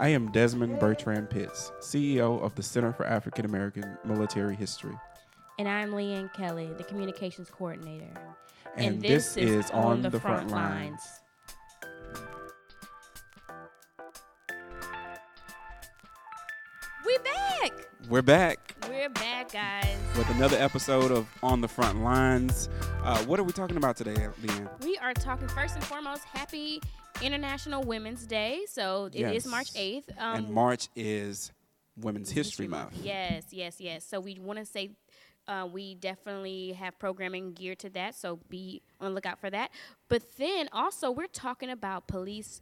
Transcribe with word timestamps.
I 0.00 0.10
am 0.10 0.30
Desmond 0.30 0.78
Bertrand 0.78 1.28
Pitts, 1.28 1.72
CEO 1.80 2.40
of 2.40 2.54
the 2.54 2.62
Center 2.62 2.92
for 2.92 3.04
African 3.04 3.44
American 3.44 3.98
Military 4.04 4.54
History. 4.54 4.94
And 5.58 5.68
I'm 5.68 5.90
Leanne 5.90 6.32
Kelly, 6.34 6.70
the 6.78 6.84
communications 6.84 7.50
coordinator. 7.50 8.06
And, 8.76 9.02
this, 9.02 9.36
is 9.36 9.68
On 9.72 10.02
the 10.02 10.20
Front 10.20 10.52
Lines. 10.52 11.02
We're 17.04 17.18
back. 17.18 17.72
We're 18.08 18.22
back 18.22 18.77
We're 18.98 19.08
back, 19.10 19.52
guys. 19.52 19.96
with 20.16 20.28
another 20.30 20.56
episode 20.56 21.12
of 21.12 21.28
On 21.44 21.60
the 21.60 21.68
Front 21.68 22.02
Lines. 22.02 22.68
Uh, 23.04 23.22
what 23.26 23.38
are 23.38 23.44
we 23.44 23.52
talking 23.52 23.76
about 23.76 23.96
today, 23.96 24.16
Leanne? 24.42 24.84
We 24.84 24.98
are 24.98 25.14
talking 25.14 25.46
first 25.46 25.76
and 25.76 25.84
foremost 25.84 26.24
happy 26.24 26.82
International 27.22 27.84
Women's 27.84 28.26
Day. 28.26 28.62
So 28.68 29.04
it 29.04 29.14
is 29.14 29.20
Yes. 29.20 29.46
March 29.46 29.72
8th. 29.74 30.10
Um, 30.18 30.34
and 30.38 30.50
March 30.50 30.88
is 30.96 31.52
Women's 31.96 32.32
History, 32.32 32.66
Month. 32.66 32.94
Yes, 33.00 33.44
yes, 33.52 33.80
yes. 33.80 34.04
So 34.04 34.18
we 34.18 34.36
want 34.40 34.58
to 34.58 34.64
say 34.64 34.90
uh, 35.46 35.68
we 35.72 35.94
definitely 35.94 36.72
have 36.72 36.98
programming 36.98 37.52
geared 37.52 37.78
to 37.78 37.90
that. 37.90 38.16
So 38.16 38.40
be 38.48 38.82
on 39.00 39.10
the 39.10 39.14
lookout 39.14 39.38
for 39.38 39.48
that. 39.48 39.70
But 40.08 40.24
then 40.38 40.68
also, 40.72 41.12
we're 41.12 41.28
talking 41.28 41.70
about 41.70 42.08
police 42.08 42.60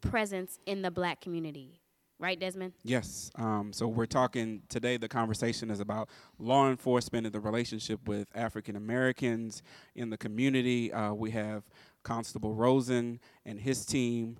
presence 0.00 0.58
in 0.64 0.80
the 0.80 0.90
black 0.90 1.20
community. 1.20 1.82
Right, 2.20 2.38
Desmond? 2.38 2.74
Yes. 2.84 3.30
Um, 3.34 3.72
so 3.72 3.88
we're 3.88 4.06
talking 4.06 4.62
today. 4.68 4.96
The 4.96 5.08
conversation 5.08 5.68
is 5.70 5.80
about 5.80 6.08
law 6.38 6.70
enforcement 6.70 7.26
and 7.26 7.34
the 7.34 7.40
relationship 7.40 8.06
with 8.06 8.28
African 8.34 8.76
Americans 8.76 9.62
in 9.96 10.10
the 10.10 10.16
community. 10.16 10.92
Uh, 10.92 11.12
we 11.12 11.32
have 11.32 11.64
Constable 12.04 12.54
Rosen 12.54 13.18
and 13.44 13.58
his 13.58 13.84
team, 13.84 14.38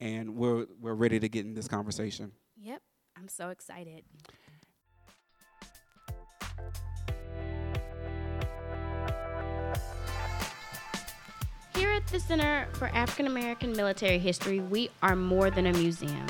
and 0.00 0.36
we're 0.36 0.66
we're 0.80 0.94
ready 0.94 1.18
to 1.18 1.28
get 1.28 1.46
in 1.46 1.54
this 1.54 1.66
conversation. 1.66 2.32
Yep. 2.60 2.82
I'm 3.16 3.28
so 3.28 3.48
excited. 3.48 4.04
Here 11.74 11.90
at 11.90 12.06
the 12.08 12.20
Center 12.20 12.68
for 12.74 12.88
African 12.88 13.26
American 13.26 13.72
Military 13.72 14.18
History, 14.18 14.60
we 14.60 14.90
are 15.02 15.16
more 15.16 15.50
than 15.50 15.66
a 15.66 15.72
museum. 15.72 16.26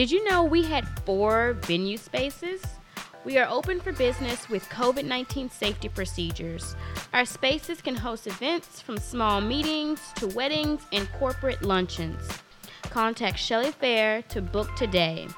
Did 0.00 0.08
you 0.10 0.24
know 0.24 0.42
we 0.44 0.62
had 0.62 0.88
four 1.04 1.52
venue 1.66 1.98
spaces? 1.98 2.62
We 3.26 3.36
are 3.36 3.46
open 3.50 3.80
for 3.80 3.92
business 3.92 4.48
with 4.48 4.66
COVID 4.70 5.04
19 5.04 5.50
safety 5.50 5.90
procedures. 5.90 6.74
Our 7.12 7.26
spaces 7.26 7.82
can 7.82 7.96
host 7.96 8.26
events 8.26 8.80
from 8.80 8.96
small 8.96 9.42
meetings 9.42 10.00
to 10.14 10.28
weddings 10.28 10.80
and 10.90 11.06
corporate 11.18 11.60
luncheons. 11.60 12.26
Contact 12.84 13.38
Shelley 13.38 13.72
Fair 13.72 14.22
to 14.30 14.40
book 14.40 14.74
today 14.74 15.28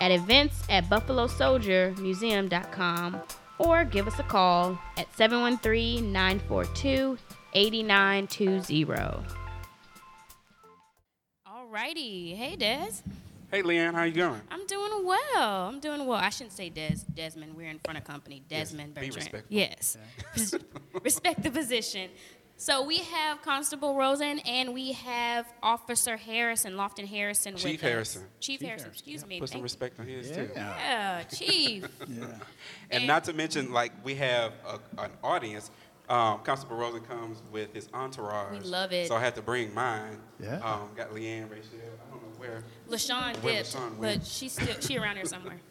at 0.00 0.10
events 0.10 0.62
at 0.70 0.84
buffalosoldiermuseum.com 0.84 3.20
or 3.58 3.84
give 3.84 4.08
us 4.08 4.18
a 4.18 4.22
call 4.22 4.78
at 4.96 5.14
713 5.14 6.10
942 6.10 7.18
8920. 7.52 9.26
Alrighty. 11.46 12.34
Hey, 12.34 12.56
Des. 12.56 13.02
Hey, 13.50 13.62
Leanne, 13.62 13.94
how 13.94 14.04
you 14.04 14.12
going? 14.12 14.40
I'm 14.50 14.64
doing 14.66 15.04
well. 15.04 15.68
I'm 15.68 15.80
doing 15.80 16.06
well. 16.06 16.18
I 16.18 16.28
shouldn't 16.28 16.52
say 16.52 16.68
Des, 16.68 16.98
Desmond. 17.14 17.56
We're 17.56 17.68
in 17.68 17.80
front 17.80 17.98
of 17.98 18.04
company. 18.04 18.42
Desmond 18.48 18.94
be 18.94 19.06
Bertrand. 19.08 19.16
respectful. 19.16 19.46
Yes. 19.56 19.96
Respect 21.02 21.42
the 21.42 21.50
position. 21.50 22.10
So 22.56 22.84
we 22.84 22.98
have 22.98 23.40
Constable 23.42 23.96
Rosen 23.96 24.38
and 24.40 24.72
we 24.74 24.92
have 24.92 25.46
Officer 25.62 26.16
Harrison, 26.16 26.74
Lofton 26.74 27.06
Harrison 27.08 27.56
Chief 27.56 27.76
us. 27.76 27.80
Harrison. 27.80 28.22
Chief, 28.38 28.60
Harrison, 28.60 28.90
excuse 28.90 29.26
me. 29.26 29.40
Put 29.40 29.48
some 29.48 29.54
Thank- 29.54 29.62
respect 29.64 29.98
on 29.98 30.06
his 30.06 30.30
too. 30.30 30.50
Yeah, 30.54 31.22
Chief. 31.24 31.88
Yeah. 32.08 32.26
And 32.90 33.06
not 33.06 33.24
to 33.24 33.32
mention, 33.32 33.72
like 33.72 33.92
we 34.04 34.14
have 34.16 34.52
a, 34.68 34.78
an 35.02 35.10
audience. 35.24 35.70
Um, 36.08 36.40
Constable 36.42 36.76
Rosen 36.76 37.00
comes 37.02 37.40
with 37.52 37.72
his 37.72 37.88
entourage. 37.94 38.52
We 38.52 38.64
love 38.68 38.92
it. 38.92 39.06
So 39.08 39.14
I 39.16 39.20
had 39.20 39.34
to 39.36 39.42
bring 39.42 39.72
mine. 39.72 40.18
Yeah. 40.40 40.56
Um, 40.56 40.88
got 40.96 41.10
Leanne, 41.14 41.48
Rachel. 41.50 41.70
I 42.42 42.46
don't 42.46 42.54
know 42.54 42.62
where. 42.88 42.98
LaShawn 42.98 43.42
Where 43.42 43.54
dipped, 43.54 43.74
LaShawn 43.74 44.00
but 44.00 44.24
she's 44.24 44.52
still 44.52 44.80
she 44.80 44.98
around 44.98 45.16
here 45.16 45.26
somewhere. 45.26 45.60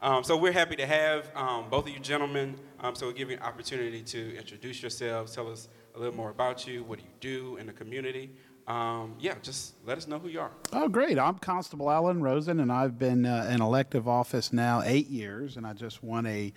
Um, 0.00 0.22
so 0.22 0.36
we're 0.36 0.52
happy 0.52 0.76
to 0.76 0.86
have 0.86 1.28
um, 1.34 1.68
both 1.68 1.88
of 1.88 1.92
you 1.92 1.98
gentlemen. 1.98 2.54
Um, 2.78 2.94
so 2.94 3.06
we'll 3.06 3.16
give 3.16 3.30
you 3.30 3.36
an 3.36 3.42
opportunity 3.42 4.00
to 4.02 4.36
introduce 4.36 4.80
yourselves, 4.80 5.34
tell 5.34 5.50
us 5.50 5.68
a 5.96 5.98
little 5.98 6.14
more 6.14 6.30
about 6.30 6.68
you, 6.68 6.84
what 6.84 7.00
do 7.00 7.04
you 7.04 7.10
do 7.18 7.56
in 7.56 7.66
the 7.66 7.72
community. 7.72 8.30
Um, 8.68 9.16
yeah, 9.18 9.34
just 9.42 9.74
let 9.84 9.98
us 9.98 10.06
know 10.06 10.20
who 10.20 10.28
you 10.28 10.38
are. 10.38 10.52
Oh, 10.72 10.86
great. 10.86 11.18
I'm 11.18 11.38
Constable 11.38 11.90
Alan 11.90 12.22
Rosen, 12.22 12.60
and 12.60 12.70
I've 12.70 12.96
been 12.96 13.26
uh, 13.26 13.50
in 13.52 13.60
elective 13.60 14.06
office 14.06 14.52
now 14.52 14.82
eight 14.84 15.08
years, 15.08 15.56
and 15.56 15.66
I 15.66 15.72
just 15.72 16.04
won 16.04 16.26
a 16.26 16.52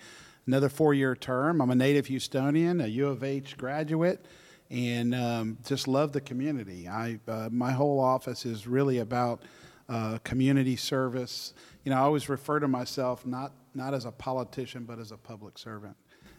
another 0.46 0.68
four-year 0.68 1.16
term. 1.16 1.60
I'm 1.60 1.70
a 1.70 1.74
native 1.74 2.06
Houstonian, 2.06 2.80
a 2.80 2.88
U 2.88 3.08
of 3.08 3.24
H 3.24 3.56
graduate, 3.56 4.24
and 4.72 5.14
um, 5.14 5.58
just 5.66 5.86
love 5.86 6.12
the 6.12 6.20
community. 6.20 6.88
I 6.88 7.20
uh, 7.28 7.50
my 7.52 7.72
whole 7.72 8.00
office 8.00 8.46
is 8.46 8.66
really 8.66 8.98
about 8.98 9.42
uh, 9.88 10.18
community 10.24 10.76
service. 10.76 11.52
You 11.84 11.90
know, 11.90 11.98
I 11.98 12.00
always 12.00 12.28
refer 12.28 12.58
to 12.58 12.66
myself 12.66 13.26
not 13.26 13.52
not 13.74 13.92
as 13.92 14.06
a 14.06 14.10
politician, 14.10 14.84
but 14.84 14.98
as 14.98 15.12
a 15.12 15.16
public 15.16 15.58
servant. 15.58 15.96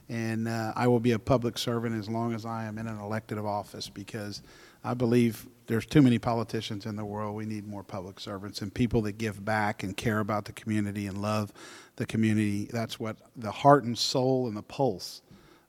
And 0.09 0.47
uh, 0.47 0.73
I 0.75 0.87
will 0.87 0.99
be 0.99 1.11
a 1.11 1.19
public 1.19 1.57
servant 1.57 1.97
as 1.97 2.09
long 2.09 2.33
as 2.33 2.45
I 2.45 2.65
am 2.65 2.77
in 2.77 2.87
an 2.87 2.99
elected 2.99 3.37
office 3.37 3.87
because 3.87 4.41
I 4.83 4.93
believe 4.93 5.47
there's 5.67 5.85
too 5.85 6.01
many 6.01 6.19
politicians 6.19 6.85
in 6.85 6.97
the 6.97 7.05
world. 7.05 7.35
We 7.35 7.45
need 7.45 7.65
more 7.65 7.83
public 7.83 8.19
servants 8.19 8.61
and 8.61 8.73
people 8.73 9.01
that 9.03 9.13
give 9.13 9.45
back 9.45 9.81
and 9.81 9.95
care 9.95 10.19
about 10.19 10.43
the 10.43 10.51
community 10.51 11.07
and 11.07 11.21
love 11.21 11.53
the 11.95 12.05
community. 12.05 12.67
That's 12.69 12.99
what 12.99 13.15
the 13.37 13.51
heart 13.51 13.85
and 13.85 13.97
soul 13.97 14.47
and 14.47 14.57
the 14.57 14.63
pulse 14.63 15.21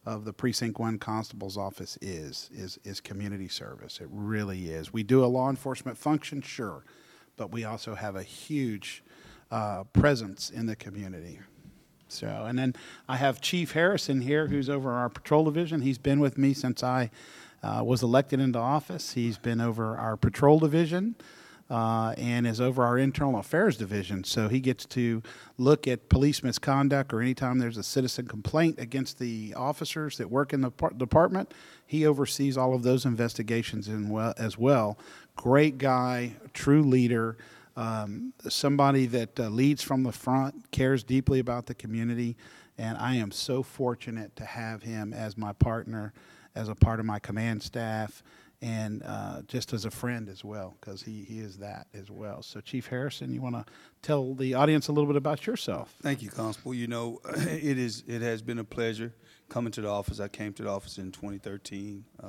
of 0.07 0.25
the 0.25 0.33
precinct 0.33 0.79
one 0.79 0.99
constable's 0.99 1.57
office 1.57 1.99
is 2.03 2.51
is 2.53 2.79
is 2.85 3.01
community 3.01 3.49
service. 3.49 4.01
It 4.01 4.09
really 4.11 4.67
is. 4.71 4.93
We 4.93 5.03
do 5.03 5.25
a 5.25 5.27
law 5.27 5.49
enforcement 5.49 5.97
function, 5.97 6.43
sure, 6.43 6.85
but 7.37 7.51
we 7.51 7.65
also 7.65 7.95
have 7.95 8.17
a 8.17 8.23
huge 8.23 9.03
uh, 9.51 9.85
presence 9.85 10.51
in 10.51 10.67
the 10.67 10.77
community. 10.77 11.41
So, 12.09 12.27
and 12.27 12.59
then 12.59 12.75
I 13.09 13.17
have 13.17 13.41
Chief 13.41 13.73
Harrison 13.73 14.21
here, 14.21 14.47
who's 14.47 14.69
over 14.69 14.93
our 14.93 15.09
patrol 15.09 15.45
division. 15.45 15.81
He's 15.81 15.99
been 15.99 16.21
with 16.21 16.39
me 16.39 16.53
since 16.53 16.83
I 16.83 17.11
uh, 17.63 17.83
was 17.83 18.03
elected 18.03 18.41
into 18.41 18.59
office. 18.59 19.15
He's 19.15 19.39
been 19.39 19.61
over 19.61 19.97
our 19.97 20.17
patrol 20.17 20.59
division 20.59 21.17
uh, 21.71 22.15
and 22.19 22.47
is 22.47 22.61
over 22.61 22.85
our 22.85 22.99
internal 22.99 23.39
affairs 23.39 23.77
division. 23.77 24.25
So 24.25 24.49
he 24.49 24.61
gets 24.61 24.85
to 24.87 25.23
look 25.57 25.89
at 25.89 26.09
police 26.09 26.43
misconduct 26.43 27.13
or 27.13 27.21
anytime 27.21 27.59
there's 27.59 27.79
a 27.79 27.83
citizen 27.83 28.27
complaint 28.27 28.79
against 28.79 29.19
the 29.19 29.55
officers 29.57 30.19
that 30.19 30.31
work 30.31 30.53
in 30.53 30.61
the 30.61 30.71
par- 30.71 30.93
department. 30.97 31.53
He 31.87 32.07
oversees 32.07 32.57
all 32.57 32.75
of 32.75 32.83
those 32.83 33.05
investigations 33.05 33.89
in 33.89 34.11
well, 34.11 34.35
as 34.37 34.59
well. 34.59 34.99
Great 35.37 35.79
guy, 35.79 36.37
true 36.53 36.83
leader 36.83 37.37
um, 37.77 38.33
somebody 38.49 39.07
that 39.07 39.39
uh, 39.39 39.49
leads 39.49 39.83
from 39.83 40.03
the 40.03 40.13
front, 40.13 40.71
cares 40.71 41.03
deeply 41.03 41.41
about 41.41 41.67
the 41.67 41.75
community, 41.75 42.37
and 42.79 42.97
I 42.99 43.17
am 43.17 43.31
so 43.31 43.63
fortunate 43.63 44.37
to 44.37 44.45
have 44.45 44.83
him 44.83 45.13
as 45.13 45.37
my 45.37 45.53
partner, 45.53 46.13
as 46.55 46.69
a 46.69 46.75
part 46.75 47.01
of 47.01 47.07
my 47.07 47.19
command 47.19 47.63
staff, 47.63 48.23
and 48.63 49.03
uh, 49.05 49.43
just 49.47 49.73
as 49.73 49.85
a 49.85 49.91
friend 49.91 50.29
as 50.29 50.45
well, 50.45 50.77
because 50.81 51.03
he, 51.03 51.25
he 51.25 51.39
is 51.39 51.59
that 51.59 51.87
as 51.93 52.11
well. 52.11 52.43
So, 52.43 52.61
Chief 52.61 52.87
Harrison, 52.87 53.33
you 53.33 53.43
want 53.43 53.57
to 53.57 53.65
tell 54.03 54.35
the 54.35 54.55
audience 54.55 54.89
a 54.89 54.93
little 54.93 55.07
bit 55.07 55.17
about 55.17 55.47
yourself? 55.47 55.95
Thank 56.03 56.23
you, 56.23 56.31
Constable. 56.31 56.75
You 56.75 56.87
know, 56.87 57.21
it 57.37 57.79
is 57.79 58.05
it 58.07 58.23
has 58.23 58.43
been 58.43 58.59
a 58.59 58.65
pleasure 58.65 59.13
coming 59.49 59.73
to 59.73 59.81
the 59.81 59.89
office. 59.89 60.21
I 60.21 60.29
came 60.29 60.53
to 60.55 60.63
the 60.63 60.71
office 60.71 60.99
in 60.99 61.13
2013 61.13 62.05
uh, 62.23 62.27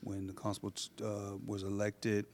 when 0.00 0.26
the 0.26 0.32
constable 0.32 0.72
uh, 1.02 1.36
was 1.46 1.62
elected. 1.62 2.26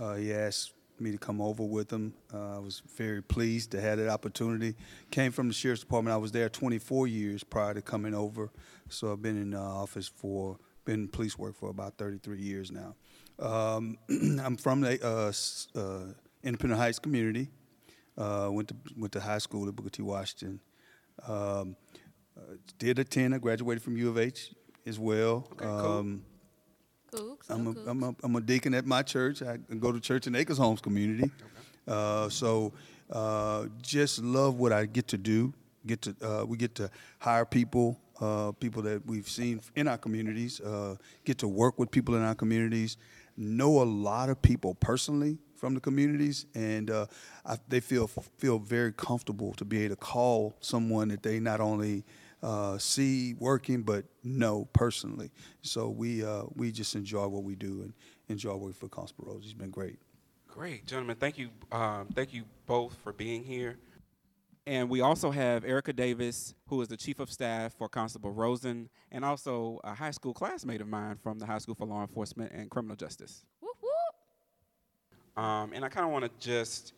Uh, 0.00 0.14
he 0.14 0.32
asked 0.32 0.72
me 1.00 1.10
to 1.10 1.18
come 1.18 1.40
over 1.40 1.64
with 1.64 1.90
him. 1.90 2.12
Uh, 2.32 2.56
I 2.56 2.58
was 2.58 2.82
very 2.96 3.22
pleased 3.22 3.70
to 3.72 3.80
have 3.80 3.98
that 3.98 4.08
opportunity. 4.08 4.76
Came 5.10 5.32
from 5.32 5.48
the 5.48 5.54
sheriff's 5.54 5.80
department. 5.80 6.14
I 6.14 6.18
was 6.18 6.32
there 6.32 6.48
24 6.48 7.06
years 7.06 7.42
prior 7.42 7.74
to 7.74 7.82
coming 7.82 8.14
over, 8.14 8.50
so 8.88 9.12
I've 9.12 9.22
been 9.22 9.40
in 9.40 9.50
the 9.50 9.58
office 9.58 10.08
for 10.08 10.58
been 10.84 11.00
in 11.00 11.08
police 11.08 11.38
work 11.38 11.54
for 11.54 11.70
about 11.70 11.96
33 11.98 12.40
years 12.40 12.70
now. 12.70 12.94
Um, 13.38 13.98
I'm 14.08 14.56
from 14.56 14.80
the 14.80 14.98
uh, 15.04 15.78
uh, 15.78 16.12
Independent 16.42 16.80
Heights 16.80 16.98
community. 16.98 17.48
Uh, 18.18 18.48
went 18.50 18.68
to 18.68 18.76
went 18.98 19.12
to 19.12 19.20
high 19.20 19.38
school 19.38 19.66
at 19.68 19.76
Booker 19.76 19.90
T. 19.90 20.02
Washington. 20.02 20.60
Um, 21.26 21.76
uh, 22.36 22.54
did 22.78 22.98
attend. 22.98 23.34
I 23.34 23.38
graduated 23.38 23.82
from 23.82 23.96
U 23.96 24.08
of 24.08 24.18
H 24.18 24.54
as 24.86 24.98
well. 24.98 25.48
cool. 25.56 25.68
um, 25.68 26.24
Googs, 27.12 27.50
I'm 27.50 27.64
go 27.64 27.70
a, 27.70 27.74
Cougs. 27.74 27.88
I'm, 27.88 28.02
a, 28.02 28.14
I'm 28.22 28.36
a 28.36 28.40
deacon 28.40 28.74
at 28.74 28.86
my 28.86 29.02
church. 29.02 29.42
I 29.42 29.56
go 29.78 29.90
to 29.92 30.00
church 30.00 30.26
in 30.26 30.34
Acres 30.34 30.58
Homes 30.58 30.80
community. 30.80 31.30
Uh, 31.88 32.28
so 32.28 32.72
uh, 33.10 33.66
just 33.82 34.22
love 34.22 34.56
what 34.56 34.72
I 34.72 34.86
get 34.86 35.08
to 35.08 35.18
do. 35.18 35.52
Get 35.86 36.02
to 36.02 36.14
uh, 36.22 36.44
we 36.44 36.56
get 36.56 36.74
to 36.76 36.90
hire 37.18 37.46
people, 37.46 37.98
uh, 38.20 38.52
people 38.52 38.82
that 38.82 39.04
we've 39.06 39.28
seen 39.28 39.60
in 39.74 39.88
our 39.88 39.98
communities. 39.98 40.60
Uh, 40.60 40.96
get 41.24 41.38
to 41.38 41.48
work 41.48 41.78
with 41.78 41.90
people 41.90 42.14
in 42.14 42.22
our 42.22 42.34
communities. 42.34 42.96
Know 43.36 43.82
a 43.82 43.84
lot 43.84 44.28
of 44.28 44.40
people 44.42 44.74
personally 44.74 45.38
from 45.56 45.74
the 45.74 45.80
communities, 45.80 46.46
and 46.54 46.90
uh, 46.90 47.06
I, 47.44 47.58
they 47.68 47.80
feel 47.80 48.06
feel 48.06 48.58
very 48.58 48.92
comfortable 48.92 49.52
to 49.54 49.64
be 49.64 49.84
able 49.84 49.96
to 49.96 50.00
call 50.00 50.54
someone 50.60 51.08
that 51.08 51.22
they 51.22 51.40
not 51.40 51.60
only 51.60 52.04
uh, 52.42 52.78
see 52.78 53.34
working 53.34 53.82
but 53.82 54.04
know 54.24 54.66
personally. 54.72 55.30
So 55.62 55.88
we 55.88 56.24
uh, 56.24 56.44
we 56.54 56.72
just 56.72 56.94
enjoy 56.94 57.26
what 57.28 57.44
we 57.44 57.54
do 57.54 57.82
and 57.82 57.92
enjoy 58.28 58.54
working 58.54 58.74
for 58.74 58.88
Constable 58.88 59.26
Rosen. 59.26 59.42
He's 59.42 59.54
been 59.54 59.70
great. 59.70 59.98
Great, 60.48 60.86
gentlemen. 60.86 61.16
Thank 61.16 61.38
you. 61.38 61.50
Um, 61.70 62.08
thank 62.14 62.34
you 62.34 62.44
both 62.66 62.96
for 63.04 63.12
being 63.12 63.44
here. 63.44 63.78
And 64.66 64.90
we 64.90 65.00
also 65.00 65.30
have 65.30 65.64
Erica 65.64 65.92
Davis, 65.92 66.54
who 66.66 66.80
is 66.82 66.88
the 66.88 66.96
chief 66.96 67.18
of 67.18 67.30
staff 67.30 67.72
for 67.74 67.88
Constable 67.88 68.30
Rosen, 68.30 68.88
and 69.10 69.24
also 69.24 69.80
a 69.84 69.94
high 69.94 70.10
school 70.10 70.34
classmate 70.34 70.80
of 70.80 70.88
mine 70.88 71.16
from 71.16 71.38
the 71.38 71.46
High 71.46 71.58
School 71.58 71.74
for 71.74 71.86
Law 71.86 72.02
Enforcement 72.02 72.52
and 72.52 72.70
Criminal 72.70 72.96
Justice. 72.96 73.44
Whoop, 73.60 73.76
whoop. 73.80 75.42
Um, 75.42 75.72
and 75.72 75.84
I 75.84 75.88
kind 75.88 76.04
of 76.04 76.12
want 76.12 76.24
to 76.24 76.30
just 76.38 76.92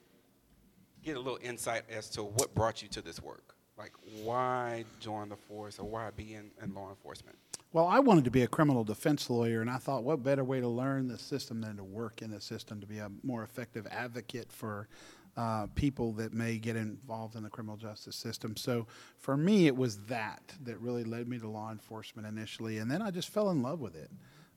get 1.03 1.17
a 1.17 1.21
little 1.21 1.39
insight 1.41 1.83
as 1.89 2.09
to 2.11 2.25
what 2.25 2.55
brought 2.55 2.83
you 2.83 2.89
to 2.89 3.01
this 3.01 3.23
work. 3.23 3.55
Like, 3.79 3.93
why 4.23 4.85
join 5.01 5.29
the 5.29 5.37
force 5.37 5.79
or 5.79 5.89
why 5.89 6.11
be 6.11 6.35
in, 6.35 6.51
in 6.63 6.75
law 6.75 6.91
enforcement? 6.91 7.37
Well, 7.73 7.87
I 7.87 8.01
wanted 8.01 8.25
to 8.25 8.31
be 8.31 8.43
a 8.43 8.47
criminal 8.47 8.85
defense 8.85 9.31
lawyer, 9.31 9.63
and 9.63 9.71
I 9.71 9.79
thought, 9.79 10.05
what 10.05 10.23
better 10.23 10.45
way 10.45 10.61
to 10.61 10.69
learn 10.69 11.09
the 11.09 11.17
system 11.17 11.63
than 11.63 11.79
to 11.79 11.85
work 11.85 12.21
in 12.21 12.31
the 12.31 12.41
system 12.41 12.81
to 12.81 12.87
be 12.87 12.99
a 12.99 13.11
more 13.23 13.43
effective 13.43 13.87
advocate 13.91 14.53
for 14.53 14.89
uh, 15.37 15.67
people 15.75 16.13
that 16.13 16.33
may 16.35 16.59
get 16.59 16.77
involved 16.77 17.37
in 17.37 17.43
the 17.43 17.49
criminal 17.49 17.77
justice 17.77 18.17
system. 18.17 18.57
So 18.57 18.87
for 19.17 19.37
me, 19.37 19.67
it 19.67 19.77
was 19.77 19.99
that 20.07 20.43
that 20.65 20.79
really 20.81 21.05
led 21.05 21.29
me 21.29 21.39
to 21.39 21.49
law 21.49 21.71
enforcement 21.71 22.29
initially, 22.29 22.79
and 22.79 22.91
then 22.91 23.01
I 23.01 23.11
just 23.11 23.31
fell 23.31 23.51
in 23.51 23.63
love 23.63 23.81
with 23.81 23.97
it. 23.97 24.11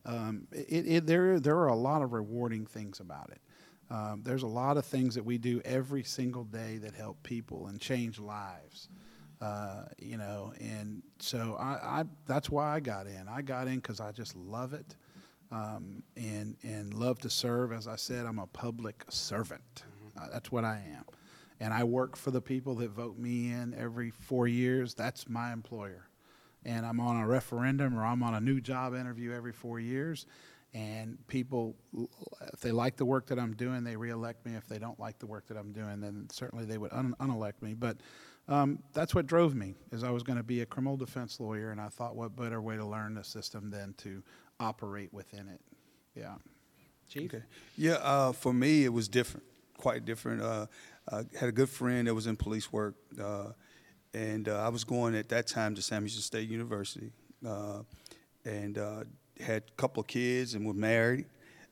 Um, 0.06 0.48
it, 0.52 0.88
it 0.88 1.06
there, 1.08 1.40
there 1.40 1.58
are 1.58 1.68
a 1.68 1.76
lot 1.76 2.02
of 2.02 2.14
rewarding 2.14 2.66
things 2.66 3.00
about 3.00 3.32
it. 3.32 3.42
Um, 3.90 4.22
there's 4.24 4.44
a 4.44 4.48
lot 4.48 4.78
of 4.78 4.86
things 4.86 5.16
that 5.16 5.24
we 5.24 5.38
do 5.38 5.62
every 5.64 6.04
single 6.04 6.44
day 6.44 6.78
that 6.78 6.94
help 6.94 7.22
people 7.24 7.68
and 7.68 7.80
change 7.80 8.20
lives. 8.20 8.90
Uh, 9.42 9.84
you 10.00 10.18
know, 10.18 10.54
and 10.60 11.04
so 11.20 11.56
I, 11.60 12.00
I, 12.00 12.04
that's 12.26 12.50
why 12.50 12.74
I 12.74 12.80
got 12.80 13.06
in. 13.06 13.28
I 13.30 13.42
got 13.42 13.68
in 13.68 13.76
because 13.76 14.00
I 14.00 14.12
just 14.12 14.36
love 14.36 14.74
it, 14.74 14.96
um, 15.52 16.02
and 16.16 16.56
and 16.64 16.94
love 16.94 17.20
to 17.20 17.30
serve. 17.30 17.74
As 17.74 17.88
I 17.88 17.98
said, 17.98 18.26
I'm 18.26 18.40
a 18.40 18.48
public 18.48 19.04
servant. 19.10 19.84
That's 20.32 20.52
what 20.52 20.64
I 20.64 20.84
am, 20.96 21.04
and 21.60 21.74
I 21.74 21.84
work 21.84 22.16
for 22.16 22.32
the 22.32 22.42
people 22.42 22.76
that 22.76 22.90
vote 22.92 23.18
me 23.18 23.52
in 23.52 23.74
every 23.74 24.12
four 24.12 24.48
years. 24.48 24.94
That's 24.94 25.28
my 25.30 25.52
employer, 25.54 26.08
and 26.64 26.86
I'm 26.86 27.00
on 27.00 27.18
a 27.18 27.28
referendum 27.28 27.98
or 27.98 28.06
I'm 28.06 28.24
on 28.24 28.34
a 28.34 28.42
new 28.42 28.62
job 28.62 28.94
interview 28.96 29.34
every 29.34 29.54
four 29.54 29.80
years. 29.80 30.26
And 30.74 31.18
people, 31.28 31.74
if 32.54 32.60
they 32.60 32.74
like 32.74 32.98
the 32.98 33.06
work 33.06 33.28
that 33.28 33.40
I'm 33.40 33.54
doing, 33.54 33.86
they 33.86 33.96
reelect 33.96 34.46
me. 34.46 34.56
If 34.56 34.68
they 34.68 34.78
don't 34.78 35.00
like 35.00 35.20
the 35.20 35.26
work 35.26 35.48
that 35.48 35.56
I'm 35.56 35.72
doing, 35.72 36.02
then 36.02 36.28
certainly 36.30 36.66
they 36.66 36.78
would 36.78 36.92
un- 36.92 37.16
unelect 37.22 37.62
me. 37.62 37.74
But 37.76 37.98
um, 38.50 38.80
that's 38.92 39.16
what 39.16 39.26
drove 39.26 39.56
me 39.56 39.76
is 39.94 40.04
I 40.04 40.12
was 40.12 40.22
going 40.22 40.36
to 40.36 40.44
be 40.44 40.60
a 40.62 40.66
criminal 40.66 40.98
defense 40.98 41.40
lawyer, 41.40 41.72
and 41.72 41.80
I 41.80 41.88
thought, 41.88 42.18
what 42.18 42.36
better 42.36 42.62
way 42.62 42.76
to 42.76 42.86
learn 42.86 43.14
the 43.14 43.24
system 43.24 43.70
than 43.70 43.94
to 44.00 44.22
operate 44.60 45.14
within 45.14 45.48
it? 45.48 45.62
Yeah, 46.14 46.36
Chief. 47.10 47.34
Okay. 47.34 47.44
Yeah, 47.78 47.94
uh, 47.94 48.34
for 48.34 48.54
me 48.54 48.84
it 48.84 48.92
was 48.92 49.08
different, 49.08 49.46
quite 49.78 50.06
different. 50.06 50.42
Uh, 50.42 50.66
I 51.12 51.24
had 51.40 51.50
a 51.50 51.52
good 51.52 51.70
friend 51.70 52.08
that 52.08 52.14
was 52.14 52.28
in 52.28 52.36
police 52.36 52.72
work, 52.72 52.96
uh, 53.22 53.52
and 54.14 54.50
uh, 54.50 54.62
I 54.62 54.70
was 54.70 54.84
going 54.84 55.16
at 55.16 55.30
that 55.30 55.48
time 55.48 55.76
to 55.76 55.82
Sam 55.82 56.04
Houston 56.04 56.22
State 56.22 56.50
University, 56.50 57.12
uh, 57.48 57.84
and 58.44 58.78
uh, 58.78 59.04
had 59.40 59.64
a 59.68 59.72
couple 59.78 60.02
of 60.02 60.08
kids 60.08 60.56
and 60.56 60.66
was 60.66 60.76
married, 60.76 61.26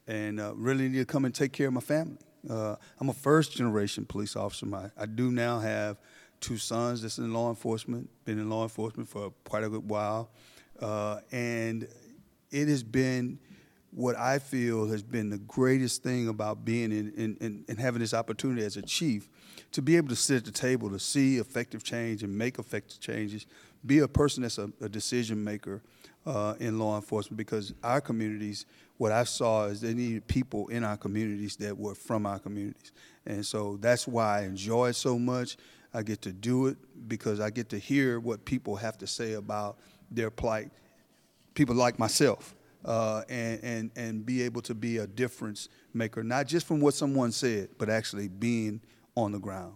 and 0.08 0.40
really 0.56 0.90
needed 0.90 1.08
to 1.08 1.12
come 1.12 1.26
and 1.26 1.34
take 1.34 1.54
care 1.54 1.68
of 1.68 1.74
my 1.74 1.82
family. 1.82 2.18
I'm 2.50 3.10
a 3.10 3.14
first 3.14 3.54
generation 3.54 4.06
police 4.06 4.36
officer. 4.36 4.66
My, 4.66 4.92
I 4.98 5.06
do 5.06 5.32
now 5.32 5.60
have 5.60 5.98
two 6.42 6.58
sons 6.58 7.02
that's 7.02 7.18
in 7.18 7.34
law 7.34 7.50
enforcement, 7.50 8.10
been 8.26 8.38
in 8.38 8.50
law 8.50 8.64
enforcement 8.64 9.08
for 9.08 9.32
quite 9.46 9.64
a 9.64 9.70
good 9.70 9.90
while. 9.90 10.30
And 11.32 11.88
it 12.52 12.68
has 12.68 12.84
been 12.84 13.40
what 13.96 14.18
I 14.18 14.40
feel 14.40 14.88
has 14.88 15.04
been 15.04 15.30
the 15.30 15.38
greatest 15.38 16.02
thing 16.02 16.28
about 16.28 16.66
being 16.66 16.92
in, 16.92 17.14
in, 17.16 17.38
in, 17.40 17.66
in, 17.68 17.78
having 17.78 18.00
this 18.00 18.14
opportunity 18.14 18.66
as 18.66 18.76
a 18.76 18.82
chief 18.82 19.30
to 19.72 19.82
be 19.82 19.98
able 19.98 20.10
to 20.10 20.16
sit 20.16 20.38
at 20.38 20.46
the 20.46 20.52
table 20.52 20.90
to 20.90 21.00
see 21.00 21.38
effective 21.38 21.84
change 21.84 22.24
and 22.24 22.36
make 22.36 22.58
effective 22.58 23.00
changes, 23.00 23.46
be 23.86 24.00
a 24.00 24.08
person 24.08 24.42
that's 24.42 24.58
a, 24.58 24.72
a 24.82 24.90
decision 24.90 25.44
maker 25.44 25.82
uh, 26.26 26.56
in 26.60 26.80
law 26.80 26.96
enforcement 26.96 27.38
because 27.38 27.74
our 27.84 28.02
communities, 28.02 28.66
what 28.98 29.12
I 29.12 29.26
saw 29.26 29.66
is 29.66 29.82
they 29.82 29.94
needed 29.94 30.28
people 30.28 30.70
in 30.70 30.84
our 30.84 30.98
communities 30.98 31.56
that 31.58 31.78
were 31.78 31.96
from 31.96 32.26
our 32.26 32.40
communities. 32.40 32.92
And 33.26 33.46
so 33.46 33.78
that's 33.80 34.08
why 34.08 34.40
I 34.40 34.42
enjoy 34.44 34.90
it 34.90 34.96
so 34.96 35.20
much. 35.20 35.58
I 35.94 36.02
get 36.02 36.22
to 36.24 36.32
do 36.32 36.68
it 36.68 36.78
because 37.08 37.40
I 37.40 37.52
get 37.52 37.70
to 37.70 37.78
hear 37.78 38.20
what 38.20 38.44
people 38.46 38.76
have 38.78 38.98
to 39.00 39.08
say 39.08 39.34
about 39.34 39.78
their 40.10 40.32
plight. 40.32 40.72
People 41.54 41.76
like 41.76 42.00
myself, 42.00 42.56
uh, 42.86 43.24
and, 43.30 43.64
and, 43.64 43.92
and 43.96 44.26
be 44.26 44.42
able 44.44 44.62
to 44.62 44.74
be 44.74 44.98
a 44.98 45.08
difference 45.08 45.70
maker, 45.94 46.24
not 46.24 46.48
just 46.48 46.68
from 46.68 46.80
what 46.80 46.94
someone 46.94 47.32
said, 47.32 47.70
but 47.78 47.90
actually 47.90 48.28
being 48.28 48.82
on 49.16 49.32
the 49.32 49.40
ground. 49.40 49.76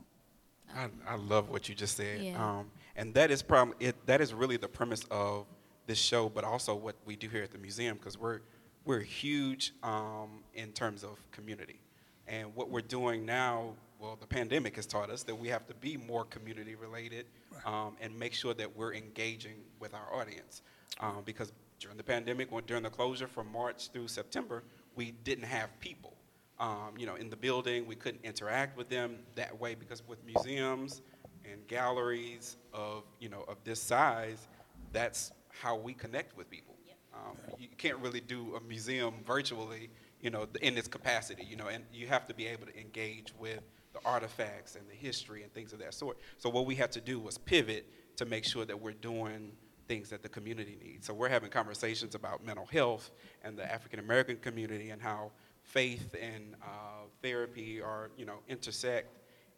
I, 0.76 0.88
I 1.08 1.16
love 1.16 1.50
what 1.50 1.70
you 1.70 1.76
just 1.76 1.98
said. 1.98 2.22
Yeah. 2.22 2.44
Um, 2.44 2.72
and 2.96 3.14
that 3.14 3.32
is 3.32 3.42
probably 3.42 3.88
it, 3.88 3.96
that 4.08 4.22
is 4.22 4.34
really 4.34 4.58
the 4.58 4.68
premise 4.68 5.04
of 5.12 5.46
this 5.86 5.98
show, 5.98 6.30
but 6.30 6.44
also 6.44 6.76
what 6.76 6.96
we 7.06 7.16
do 7.16 7.30
here 7.30 7.44
at 7.44 7.52
the 7.52 7.58
museum 7.58 7.98
because 7.98 8.18
we're 8.18 8.42
we're 8.86 9.00
huge 9.00 9.74
um, 9.84 10.44
in 10.54 10.72
terms 10.72 11.04
of 11.04 11.20
community, 11.32 11.80
and 12.28 12.54
what 12.56 12.70
we're 12.70 12.82
doing 12.82 13.26
now 13.26 13.74
well, 14.00 14.18
the 14.20 14.28
pandemic 14.28 14.76
has 14.76 14.86
taught 14.86 15.10
us 15.10 15.24
that 15.24 15.36
we 15.36 15.48
have 15.48 15.66
to 15.68 15.74
be 15.76 15.98
more 15.98 16.26
community 16.26 16.76
related 16.76 17.26
um, 17.66 17.96
and 18.00 18.18
make 18.18 18.34
sure 18.34 18.54
that 18.54 18.76
we're 18.76 18.94
engaging 18.94 19.56
with 19.80 19.94
our 19.94 20.14
audience. 20.14 20.62
Um, 21.00 21.24
because 21.26 21.52
during 21.80 21.98
the 21.98 22.04
pandemic, 22.04 22.52
when, 22.52 22.64
during 22.66 22.84
the 22.84 22.90
closure 22.90 23.28
from 23.28 23.52
March 23.52 23.90
through 23.92 24.08
September, 24.08 24.64
we 24.96 25.12
didn't 25.24 25.46
have 25.46 25.70
people. 25.80 26.14
Um, 26.60 26.94
you 26.98 27.06
know, 27.06 27.16
in 27.16 27.30
the 27.30 27.36
building, 27.36 27.86
we 27.86 27.96
couldn't 27.96 28.24
interact 28.24 28.78
with 28.78 28.90
them 28.90 29.18
that 29.36 29.60
way 29.60 29.76
because 29.76 30.02
with 30.08 30.20
museums 30.26 31.02
and 31.50 31.66
galleries 31.68 32.58
of 32.74 33.04
you 33.20 33.30
know 33.30 33.46
of 33.48 33.58
this 33.64 33.82
size, 33.82 34.48
that's 34.92 35.32
how 35.50 35.76
we 35.76 35.94
connect 35.94 36.36
with 36.36 36.50
people. 36.50 36.78
Um, 37.14 37.38
you 37.58 37.68
can't 37.78 37.98
really 37.98 38.20
do 38.20 38.56
a 38.56 38.62
museum 38.62 39.16
virtually, 39.26 39.90
you 40.22 40.30
know, 40.30 40.48
in 40.62 40.78
its 40.78 40.88
capacity, 40.88 41.44
you 41.44 41.56
know, 41.56 41.68
and 41.68 41.84
you 41.92 42.08
have 42.08 42.28
to 42.28 42.34
be 42.34 42.48
able 42.48 42.68
to 42.68 42.80
engage 42.80 43.34
with 43.40 43.62
the 43.94 44.00
artifacts 44.06 44.76
and 44.76 44.88
the 44.90 44.94
history 44.94 45.44
and 45.44 45.54
things 45.54 45.74
of 45.74 45.80
that 45.80 45.94
sort. 45.94 46.18
So 46.38 46.50
what 46.50 46.66
we 46.66 46.76
had 46.76 46.92
to 46.94 47.02
do 47.02 47.20
was 47.20 47.38
pivot 47.38 47.88
to 48.18 48.26
make 48.26 48.44
sure 48.44 48.66
that 48.66 48.80
we're 48.80 48.94
doing 48.94 49.52
things 49.88 50.10
that 50.10 50.22
the 50.22 50.30
community 50.30 50.78
needs. 50.84 51.08
So 51.08 51.14
we're 51.14 51.30
having 51.30 51.50
conversations 51.50 52.16
about 52.16 52.46
mental 52.46 52.66
health 52.66 53.12
and 53.44 53.58
the 53.58 53.72
African 53.72 54.00
American 54.00 54.38
community 54.38 54.90
and 54.90 55.02
how 55.02 55.32
faith 55.64 56.16
and 56.22 56.56
uh, 56.62 57.06
therapy 57.22 57.82
are, 57.82 58.12
you 58.18 58.26
know, 58.26 58.40
intersect, 58.48 59.18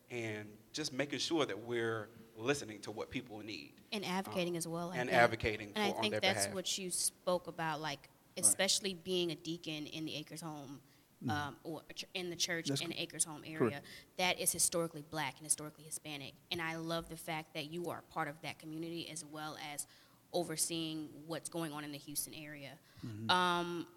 and 0.10 0.48
just 0.74 0.94
making 0.94 1.20
sure 1.20 1.46
that 1.46 1.58
we're 1.58 2.10
listening 2.36 2.80
to 2.80 2.92
what 2.92 3.10
people 3.10 3.40
need 3.40 3.74
and 3.92 4.06
advocating 4.06 4.54
um, 4.54 4.58
as 4.58 4.68
well. 4.68 4.92
and 4.96 5.10
advocating 5.10 5.72
and 5.76 5.94
for, 5.94 5.98
I 5.98 6.02
think 6.02 6.14
that's 6.22 6.46
behalf. 6.46 6.54
what 6.54 6.78
you 6.78 6.90
spoke 6.90 7.48
about, 7.48 7.82
like 7.82 8.10
especially 8.38 8.94
right. 8.94 9.04
being 9.04 9.32
a 9.32 9.36
deacon 9.36 9.86
in 9.88 10.06
the 10.06 10.16
Acres 10.16 10.42
Home 10.42 10.80
Mm-hmm. 11.22 11.32
um, 11.32 11.58
or 11.66 11.82
in 12.14 12.30
the 12.30 12.36
church 12.38 12.70
That's 12.70 12.80
in 12.80 12.92
the 12.92 13.02
Acres 13.02 13.26
Home 13.26 13.42
area 13.46 13.58
correct. 13.58 13.86
that 14.18 14.40
is 14.40 14.54
historically 14.54 15.04
black 15.10 15.34
and 15.38 15.46
historically 15.46 15.84
Hispanic. 15.84 16.32
And 16.50 16.62
I 16.62 16.78
love 16.78 17.10
the 17.10 17.18
fact 17.18 17.54
that 17.56 17.70
you 17.70 17.90
are 17.90 18.04
part 18.10 18.30
of 18.30 18.42
that 18.42 18.58
community 18.58 19.10
as 19.12 19.26
well 19.26 19.58
as 19.74 19.86
overseeing 20.34 21.10
what's 21.28 21.50
going 21.50 21.72
on 21.72 21.84
in 21.84 21.92
the 21.92 21.98
Houston 21.98 22.34
area. 22.34 22.72
Mm-hmm. 23.06 23.30
Um, 23.30 23.88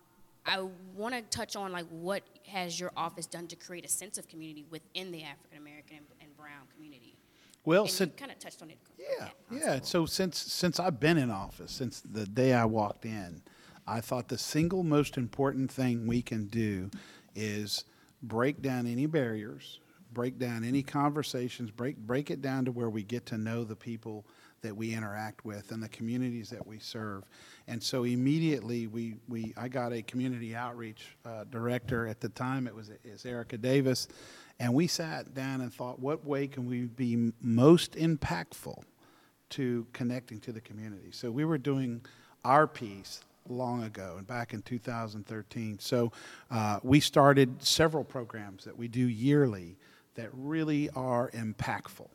I 0.44 0.66
want 0.96 1.14
to 1.14 1.22
touch 1.22 1.56
on 1.56 1.72
like 1.72 1.86
what 1.90 2.22
has 2.48 2.78
your 2.78 2.90
office 2.96 3.26
done 3.26 3.46
to 3.48 3.56
create 3.56 3.84
a 3.84 3.88
sense 3.88 4.18
of 4.18 4.28
community 4.28 4.64
within 4.70 5.12
the 5.12 5.22
African 5.22 5.58
American 5.58 5.98
and, 5.98 6.06
and, 6.20 6.36
Brown 6.36 6.66
community. 6.74 7.14
Well, 7.64 7.86
kind 8.16 8.32
of 8.32 8.38
touched 8.40 8.60
on 8.60 8.70
it. 8.70 8.78
Yeah, 8.98 9.28
yeah. 9.50 9.80
So 9.82 10.04
since 10.04 10.38
since 10.38 10.80
I've 10.80 10.98
been 10.98 11.16
in 11.16 11.30
office, 11.30 11.70
since 11.70 12.00
the 12.00 12.26
day 12.26 12.54
I 12.54 12.64
walked 12.64 13.04
in, 13.04 13.42
I 13.86 14.00
thought 14.00 14.28
the 14.28 14.38
single 14.38 14.82
most 14.82 15.16
important 15.16 15.70
thing 15.70 16.08
we 16.08 16.22
can 16.22 16.46
do 16.46 16.90
is 17.36 17.84
break 18.20 18.62
down 18.62 18.88
any 18.88 19.06
barriers, 19.06 19.78
break 20.12 20.38
down 20.38 20.64
any 20.64 20.82
conversations, 20.82 21.70
break 21.70 21.96
break 21.98 22.32
it 22.32 22.42
down 22.42 22.64
to 22.64 22.72
where 22.72 22.90
we 22.90 23.04
get 23.04 23.26
to 23.26 23.38
know 23.38 23.62
the 23.62 23.76
people 23.76 24.26
that 24.62 24.76
we 24.76 24.94
interact 24.94 25.44
with 25.44 25.72
and 25.72 25.82
the 25.82 25.88
communities 25.88 26.48
that 26.50 26.64
we 26.66 26.78
serve. 26.78 27.24
And 27.66 27.82
so 27.82 28.04
immediately 28.04 28.86
we, 28.86 29.16
we 29.28 29.52
I 29.56 29.68
got 29.68 29.92
a 29.92 30.02
community 30.02 30.54
outreach 30.54 31.16
uh, 31.26 31.44
director 31.50 32.06
at 32.06 32.20
the 32.20 32.28
time. 32.30 32.66
It 32.66 32.74
was 32.74 32.90
it's 33.04 33.26
Erica 33.26 33.58
Davis, 33.58 34.08
and 34.60 34.72
we 34.72 34.86
sat 34.86 35.34
down 35.34 35.60
and 35.60 35.72
thought, 35.72 35.98
what 35.98 36.24
way 36.24 36.46
can 36.46 36.66
we 36.66 36.82
be 36.82 37.32
most 37.40 37.92
impactful 37.92 38.82
to 39.50 39.86
connecting 39.92 40.40
to 40.40 40.52
the 40.52 40.60
community? 40.60 41.10
So 41.10 41.30
we 41.30 41.44
were 41.44 41.58
doing 41.58 42.00
our 42.44 42.66
piece 42.66 43.20
long 43.48 43.82
ago 43.82 44.14
and 44.18 44.26
back 44.26 44.54
in 44.54 44.62
2013. 44.62 45.80
So 45.80 46.12
uh, 46.52 46.78
we 46.84 47.00
started 47.00 47.62
several 47.62 48.04
programs 48.04 48.64
that 48.64 48.78
we 48.78 48.86
do 48.86 49.08
yearly 49.08 49.76
that 50.14 50.30
really 50.32 50.88
are 50.90 51.30
impactful 51.30 52.08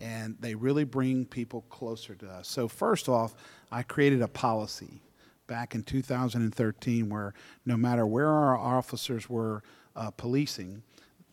and 0.00 0.36
they 0.40 0.54
really 0.54 0.84
bring 0.84 1.24
people 1.24 1.62
closer 1.62 2.14
to 2.14 2.28
us. 2.28 2.48
So, 2.48 2.68
first 2.68 3.08
off, 3.08 3.34
I 3.72 3.82
created 3.82 4.22
a 4.22 4.28
policy 4.28 5.00
back 5.46 5.74
in 5.74 5.82
2013 5.82 7.08
where 7.08 7.34
no 7.64 7.76
matter 7.76 8.06
where 8.06 8.28
our 8.28 8.56
officers 8.56 9.28
were 9.28 9.62
uh, 9.94 10.10
policing, 10.10 10.82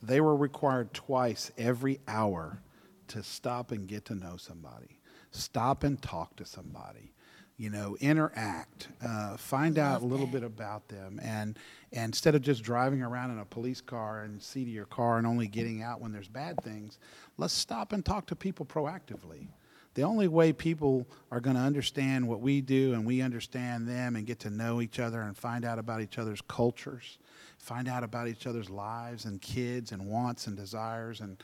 they 0.01 0.21
were 0.21 0.35
required 0.35 0.93
twice 0.93 1.51
every 1.57 1.99
hour 2.07 2.61
to 3.07 3.23
stop 3.23 3.71
and 3.71 3.87
get 3.87 4.05
to 4.05 4.15
know 4.15 4.37
somebody, 4.37 4.99
stop 5.31 5.83
and 5.83 6.01
talk 6.01 6.35
to 6.37 6.45
somebody 6.45 7.13
you 7.57 7.69
know, 7.69 7.95
interact, 7.99 8.87
uh, 9.05 9.37
find 9.37 9.77
out 9.77 10.01
a 10.01 10.05
little 10.05 10.25
bit 10.25 10.43
about 10.43 10.87
them, 10.87 11.19
and, 11.21 11.57
and 11.91 12.05
instead 12.05 12.33
of 12.33 12.41
just 12.41 12.63
driving 12.63 13.01
around 13.01 13.31
in 13.31 13.39
a 13.39 13.45
police 13.45 13.79
car 13.79 14.23
and 14.23 14.41
seat 14.41 14.63
of 14.63 14.73
your 14.73 14.85
car 14.85 15.17
and 15.17 15.27
only 15.27 15.47
getting 15.47 15.83
out 15.83 16.01
when 16.01 16.11
there's 16.11 16.27
bad 16.27 16.61
things, 16.63 16.97
let's 17.37 17.53
stop 17.53 17.93
and 17.93 18.03
talk 18.03 18.25
to 18.27 18.35
people 18.35 18.65
proactively. 18.65 19.47
The 19.95 20.01
only 20.01 20.27
way 20.27 20.53
people 20.53 21.07
are 21.29 21.39
going 21.39 21.55
to 21.55 21.61
understand 21.61 22.27
what 22.27 22.41
we 22.41 22.61
do 22.61 22.93
and 22.93 23.05
we 23.05 23.21
understand 23.21 23.87
them 23.87 24.15
and 24.15 24.25
get 24.25 24.39
to 24.39 24.49
know 24.49 24.81
each 24.81 24.99
other 24.99 25.21
and 25.21 25.37
find 25.37 25.63
out 25.65 25.77
about 25.77 26.01
each 26.01 26.17
other's 26.17 26.41
cultures, 26.41 27.19
find 27.59 27.87
out 27.87 28.03
about 28.03 28.27
each 28.27 28.47
other's 28.47 28.71
lives 28.71 29.25
and 29.25 29.39
kids 29.39 29.91
and 29.91 30.03
wants 30.03 30.47
and 30.47 30.57
desires 30.57 31.19
and, 31.19 31.37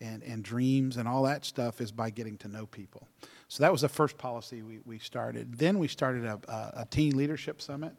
and, 0.00 0.22
and 0.22 0.44
dreams 0.44 0.96
and 0.96 1.08
all 1.08 1.24
that 1.24 1.44
stuff 1.44 1.80
is 1.80 1.90
by 1.90 2.10
getting 2.10 2.38
to 2.38 2.48
know 2.48 2.66
people. 2.66 3.08
So 3.48 3.62
that 3.62 3.70
was 3.70 3.82
the 3.82 3.88
first 3.88 4.18
policy 4.18 4.62
we, 4.62 4.80
we 4.84 4.98
started. 4.98 5.56
Then 5.56 5.78
we 5.78 5.88
started 5.88 6.24
a, 6.24 6.40
a, 6.48 6.86
teen 6.90 7.16
leadership 7.16 7.62
summit 7.62 7.92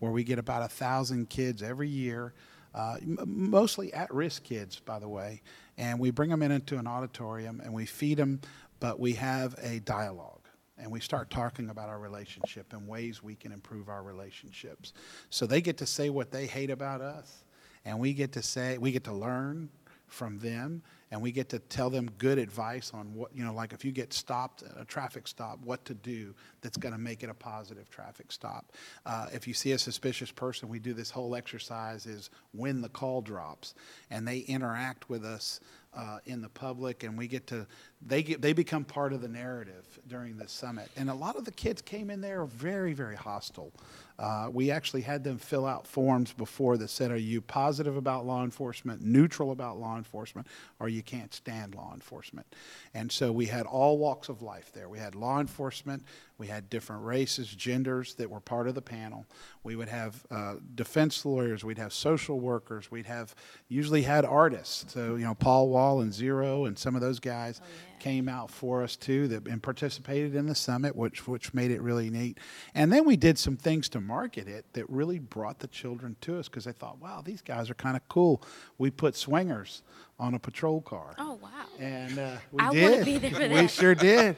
where 0.00 0.10
we 0.10 0.24
get 0.24 0.38
about 0.38 0.62
a 0.62 0.68
thousand 0.68 1.28
kids 1.28 1.62
every 1.62 1.88
year, 1.88 2.34
uh, 2.74 2.96
mostly 3.04 3.92
at-risk 3.94 4.42
kids, 4.42 4.80
by 4.80 4.98
the 4.98 5.08
way, 5.08 5.42
and 5.78 5.98
we 5.98 6.10
bring 6.10 6.30
them 6.30 6.42
in 6.42 6.50
into 6.50 6.78
an 6.78 6.86
auditorium 6.86 7.60
and 7.62 7.72
we 7.72 7.86
feed 7.86 8.18
them, 8.18 8.40
but 8.80 8.98
we 8.98 9.12
have 9.12 9.54
a 9.62 9.78
dialogue 9.80 10.40
and 10.76 10.90
we 10.90 10.98
start 10.98 11.30
talking 11.30 11.70
about 11.70 11.88
our 11.88 11.98
relationship 11.98 12.72
and 12.72 12.88
ways 12.88 13.22
we 13.22 13.34
can 13.34 13.52
improve 13.52 13.88
our 13.88 14.02
relationships. 14.02 14.92
So 15.28 15.46
they 15.46 15.60
get 15.60 15.76
to 15.78 15.86
say 15.86 16.10
what 16.10 16.30
they 16.30 16.46
hate 16.46 16.70
about 16.70 17.00
us, 17.00 17.44
and 17.84 17.98
we 17.98 18.12
get 18.12 18.32
to 18.32 18.42
say 18.42 18.78
we 18.78 18.90
get 18.90 19.04
to 19.04 19.12
learn 19.12 19.68
from 20.06 20.38
them 20.38 20.82
and 21.10 21.20
we 21.20 21.32
get 21.32 21.48
to 21.48 21.58
tell 21.58 21.90
them 21.90 22.08
good 22.18 22.38
advice 22.38 22.92
on 22.94 23.14
what 23.14 23.34
you 23.34 23.44
know 23.44 23.52
like 23.52 23.72
if 23.72 23.84
you 23.84 23.92
get 23.92 24.12
stopped 24.12 24.62
at 24.62 24.80
a 24.80 24.84
traffic 24.84 25.26
stop 25.26 25.58
what 25.64 25.84
to 25.84 25.94
do 25.94 26.34
that's 26.60 26.76
going 26.76 26.92
to 26.92 27.00
make 27.00 27.22
it 27.22 27.30
a 27.30 27.34
positive 27.34 27.88
traffic 27.90 28.30
stop 28.30 28.72
uh, 29.06 29.26
if 29.32 29.46
you 29.46 29.54
see 29.54 29.72
a 29.72 29.78
suspicious 29.78 30.30
person 30.30 30.68
we 30.68 30.78
do 30.78 30.92
this 30.92 31.10
whole 31.10 31.34
exercise 31.34 32.06
is 32.06 32.30
when 32.52 32.80
the 32.80 32.88
call 32.88 33.20
drops 33.20 33.74
and 34.10 34.26
they 34.26 34.38
interact 34.38 35.08
with 35.08 35.24
us 35.24 35.60
uh, 35.94 36.18
in 36.26 36.40
the 36.40 36.48
public, 36.48 37.02
and 37.02 37.18
we 37.18 37.26
get 37.26 37.46
to 37.48 37.66
they 38.00 38.22
get 38.22 38.40
they 38.40 38.52
become 38.52 38.84
part 38.84 39.12
of 39.12 39.20
the 39.20 39.28
narrative 39.28 39.98
during 40.06 40.36
this 40.36 40.52
summit. 40.52 40.88
And 40.96 41.10
a 41.10 41.14
lot 41.14 41.36
of 41.36 41.44
the 41.44 41.50
kids 41.50 41.82
came 41.82 42.10
in 42.10 42.20
there 42.20 42.44
very 42.44 42.92
very 42.92 43.16
hostile. 43.16 43.72
Uh, 44.20 44.50
we 44.52 44.70
actually 44.70 45.00
had 45.00 45.24
them 45.24 45.38
fill 45.38 45.64
out 45.64 45.86
forms 45.86 46.30
before 46.34 46.76
that 46.76 46.90
said, 46.90 47.10
"Are 47.10 47.16
you 47.16 47.40
positive 47.40 47.96
about 47.96 48.26
law 48.26 48.44
enforcement, 48.44 49.00
neutral 49.02 49.50
about 49.50 49.78
law 49.78 49.96
enforcement, 49.96 50.46
or 50.78 50.90
you 50.90 51.02
can't 51.02 51.32
stand 51.32 51.74
law 51.74 51.92
enforcement?" 51.94 52.46
And 52.92 53.10
so 53.10 53.32
we 53.32 53.46
had 53.46 53.64
all 53.64 53.96
walks 53.96 54.28
of 54.28 54.42
life 54.42 54.72
there. 54.74 54.90
We 54.90 54.98
had 54.98 55.14
law 55.14 55.40
enforcement, 55.40 56.04
we 56.36 56.48
had 56.48 56.68
different 56.68 57.02
races, 57.02 57.48
genders 57.48 58.12
that 58.14 58.28
were 58.30 58.40
part 58.40 58.68
of 58.68 58.74
the 58.74 58.82
panel. 58.82 59.24
We 59.64 59.74
would 59.74 59.88
have 59.88 60.26
uh, 60.30 60.56
defense 60.74 61.24
lawyers. 61.24 61.64
We'd 61.64 61.78
have 61.78 61.94
social 61.94 62.40
workers. 62.40 62.90
We'd 62.90 63.06
have 63.06 63.34
usually 63.68 64.02
had 64.02 64.26
artists. 64.26 64.92
So 64.92 65.16
you 65.16 65.24
know 65.24 65.34
Paul 65.34 65.70
Wall 65.70 66.02
and 66.02 66.12
Z-Ro 66.12 66.66
and 66.66 66.78
some 66.78 66.94
of 66.94 67.00
those 67.00 67.20
guys. 67.20 67.58
Oh, 67.62 67.66
yeah 67.66 67.89
came 68.00 68.28
out 68.28 68.50
for 68.50 68.82
us 68.82 68.96
too 68.96 69.28
that 69.28 69.46
and 69.46 69.62
participated 69.62 70.34
in 70.34 70.46
the 70.46 70.54
summit, 70.54 70.96
which 70.96 71.28
which 71.28 71.54
made 71.54 71.70
it 71.70 71.80
really 71.80 72.10
neat. 72.10 72.38
And 72.74 72.92
then 72.92 73.04
we 73.04 73.16
did 73.16 73.38
some 73.38 73.56
things 73.56 73.88
to 73.90 74.00
market 74.00 74.48
it 74.48 74.64
that 74.72 74.88
really 74.90 75.18
brought 75.18 75.60
the 75.60 75.68
children 75.68 76.16
to 76.22 76.38
us 76.38 76.48
because 76.48 76.64
they 76.64 76.72
thought, 76.72 77.00
wow, 77.00 77.22
these 77.24 77.42
guys 77.42 77.70
are 77.70 77.74
kind 77.74 77.96
of 77.96 78.08
cool. 78.08 78.42
We 78.78 78.90
put 78.90 79.14
swangas 79.14 79.82
on 80.18 80.34
a 80.34 80.38
patrol 80.38 80.80
car. 80.80 81.14
Oh 81.18 81.38
wow! 81.42 81.48
And 81.78 82.18
uh, 82.18 82.36
we 82.50 82.58
I 82.60 82.72
did. 82.72 83.04
Be 83.04 83.18
there 83.18 83.30
for 83.30 83.38
that. 83.38 83.50
We 83.50 83.68
sure 83.68 83.94
did. 83.94 84.36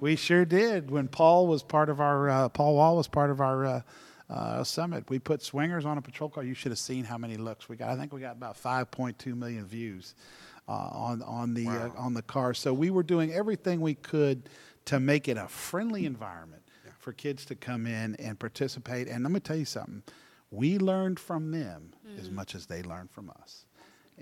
we 0.00 0.16
sure 0.16 0.44
did. 0.44 0.90
When 0.90 1.08
Paul 1.08 1.46
was 1.46 1.62
part 1.62 1.90
of 1.90 2.00
our 2.00 2.30
uh, 2.30 2.48
Paul 2.48 2.76
Wall 2.76 2.96
was 2.96 3.08
part 3.08 3.30
of 3.30 3.40
our. 3.40 3.66
Uh, 3.66 3.80
uh, 4.30 4.64
summit. 4.64 5.04
We 5.10 5.18
put 5.18 5.40
swangas 5.40 5.84
on 5.84 5.98
a 5.98 6.02
patrol 6.02 6.30
car. 6.30 6.42
You 6.42 6.54
should 6.54 6.72
have 6.72 6.78
seen 6.78 7.04
how 7.04 7.18
many 7.18 7.36
looks 7.36 7.68
we 7.68 7.76
got. 7.76 7.90
I 7.90 7.96
think 7.96 8.10
we 8.10 8.22
got 8.22 8.32
about 8.32 8.60
5.2 8.60 9.36
million 9.36 9.66
views 9.66 10.14
uh, 10.68 10.72
on 10.72 11.22
on 11.22 11.54
the 11.54 11.66
wow. 11.66 11.92
uh, 11.96 12.00
on 12.00 12.14
the 12.14 12.22
car. 12.22 12.54
So 12.54 12.72
we 12.72 12.90
were 12.90 13.02
doing 13.02 13.32
everything 13.32 13.80
we 13.80 13.94
could 13.94 14.48
to 14.86 15.00
make 15.00 15.28
it 15.28 15.36
a 15.36 15.48
friendly 15.48 16.06
environment 16.06 16.62
yeah. 16.84 16.92
for 16.98 17.12
kids 17.12 17.44
to 17.46 17.54
come 17.54 17.86
in 17.86 18.14
and 18.16 18.38
participate. 18.38 19.08
And 19.08 19.24
let 19.24 19.32
me 19.32 19.40
tell 19.40 19.56
you 19.56 19.64
something: 19.64 20.02
we 20.50 20.78
learned 20.78 21.18
from 21.18 21.50
them 21.50 21.92
mm. 22.06 22.18
as 22.20 22.30
much 22.30 22.54
as 22.54 22.66
they 22.66 22.82
learned 22.82 23.10
from 23.10 23.30
us. 23.42 23.66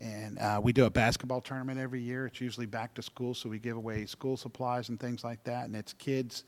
And 0.00 0.38
uh, 0.38 0.58
we 0.62 0.72
do 0.72 0.86
a 0.86 0.90
basketball 0.90 1.42
tournament 1.42 1.78
every 1.78 2.00
year. 2.00 2.26
It's 2.26 2.40
usually 2.40 2.64
back 2.64 2.94
to 2.94 3.02
school, 3.02 3.34
so 3.34 3.50
we 3.50 3.58
give 3.58 3.76
away 3.76 4.06
school 4.06 4.38
supplies 4.38 4.88
and 4.88 4.98
things 4.98 5.22
like 5.22 5.44
that. 5.44 5.66
And 5.66 5.76
it's 5.76 5.92
kids 5.92 6.44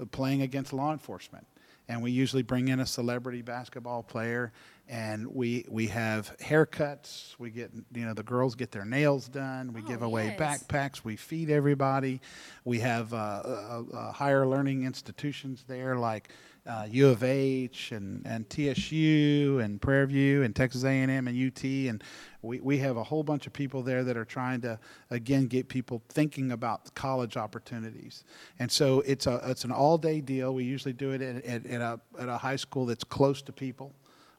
uh, 0.00 0.04
playing 0.04 0.42
against 0.42 0.74
law 0.74 0.92
enforcement 0.92 1.46
and 1.88 2.02
we 2.02 2.10
usually 2.10 2.42
bring 2.42 2.68
in 2.68 2.80
a 2.80 2.86
celebrity 2.86 3.42
basketball 3.42 4.02
player 4.02 4.52
and 4.88 5.26
we 5.26 5.64
we 5.68 5.86
have 5.88 6.36
haircuts. 6.38 7.34
We 7.38 7.50
get 7.50 7.70
you 7.94 8.04
know 8.04 8.14
the 8.14 8.22
girls 8.22 8.54
get 8.54 8.70
their 8.70 8.84
nails 8.84 9.28
done. 9.28 9.72
We 9.72 9.82
oh, 9.82 9.86
give 9.86 10.02
away 10.02 10.34
yes. 10.38 10.38
backpacks. 10.38 11.04
We 11.04 11.16
feed 11.16 11.50
everybody. 11.50 12.20
We 12.64 12.80
have 12.80 13.12
uh, 13.14 13.16
uh, 13.16 13.82
uh, 13.92 14.12
higher 14.12 14.46
learning 14.46 14.84
institutions 14.84 15.64
there 15.66 15.96
like 15.96 16.30
uh, 16.66 16.86
U 16.90 17.08
of 17.08 17.24
H 17.24 17.92
and, 17.92 18.24
and 18.24 18.48
TSU 18.48 19.60
and 19.62 19.80
Prairie 19.80 20.06
View 20.06 20.42
and 20.42 20.54
Texas 20.54 20.84
A&M 20.84 21.10
and 21.10 21.28
UT 21.28 21.64
and 21.64 22.04
we, 22.42 22.60
we 22.60 22.78
have 22.78 22.96
a 22.96 23.02
whole 23.02 23.22
bunch 23.22 23.46
of 23.46 23.52
people 23.52 23.82
there 23.82 24.04
that 24.04 24.16
are 24.16 24.24
trying 24.24 24.60
to 24.62 24.78
again 25.10 25.46
get 25.46 25.68
people 25.68 26.02
thinking 26.08 26.52
about 26.52 26.94
college 26.94 27.36
opportunities. 27.36 28.24
And 28.58 28.70
so 28.70 29.00
it's 29.00 29.26
a 29.26 29.40
it's 29.46 29.64
an 29.64 29.72
all 29.72 29.98
day 29.98 30.20
deal. 30.20 30.54
We 30.54 30.64
usually 30.64 30.92
do 30.92 31.12
it 31.12 31.22
at, 31.22 31.44
at, 31.44 31.66
at, 31.66 31.80
a, 31.80 32.00
at 32.18 32.28
a 32.28 32.36
high 32.36 32.56
school 32.56 32.86
that's 32.86 33.04
close 33.04 33.42
to 33.42 33.52
people 33.52 33.92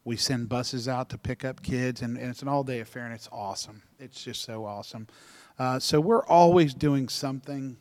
we 0.06 0.18
send 0.18 0.50
buses 0.50 0.88
out 0.88 1.10
to 1.10 1.18
pick 1.18 1.46
up 1.46 1.62
kids 1.62 2.02
and, 2.02 2.18
and 2.18 2.30
it's 2.30 2.42
an 2.42 2.48
all 2.48 2.64
day 2.64 2.80
affair 2.80 3.06
and 3.06 3.14
it's 3.14 3.30
awesome 3.32 3.82
it's 4.00 4.24
just 4.24 4.44
so 4.44 4.66
awesome 4.66 5.08
uh, 5.60 5.80
so 5.80 6.00
we're 6.00 6.26
always 6.26 6.74
doing 6.74 7.08
something 7.08 7.78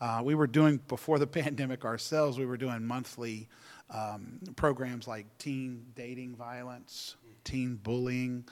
uh, 0.00 0.20
we 0.22 0.34
were 0.34 0.46
doing 0.46 0.80
before 0.88 1.18
the 1.18 1.26
pandemic 1.42 1.84
ourselves 1.84 2.38
we 2.38 2.46
were 2.46 2.56
doing 2.56 2.84
monthly 2.84 3.48
um, 3.90 4.40
programs 4.56 5.08
like 5.08 5.26
teen 5.38 5.84
dating 5.94 6.36
violence, 6.36 7.16
teen 7.44 7.76
bullying, 7.76 8.44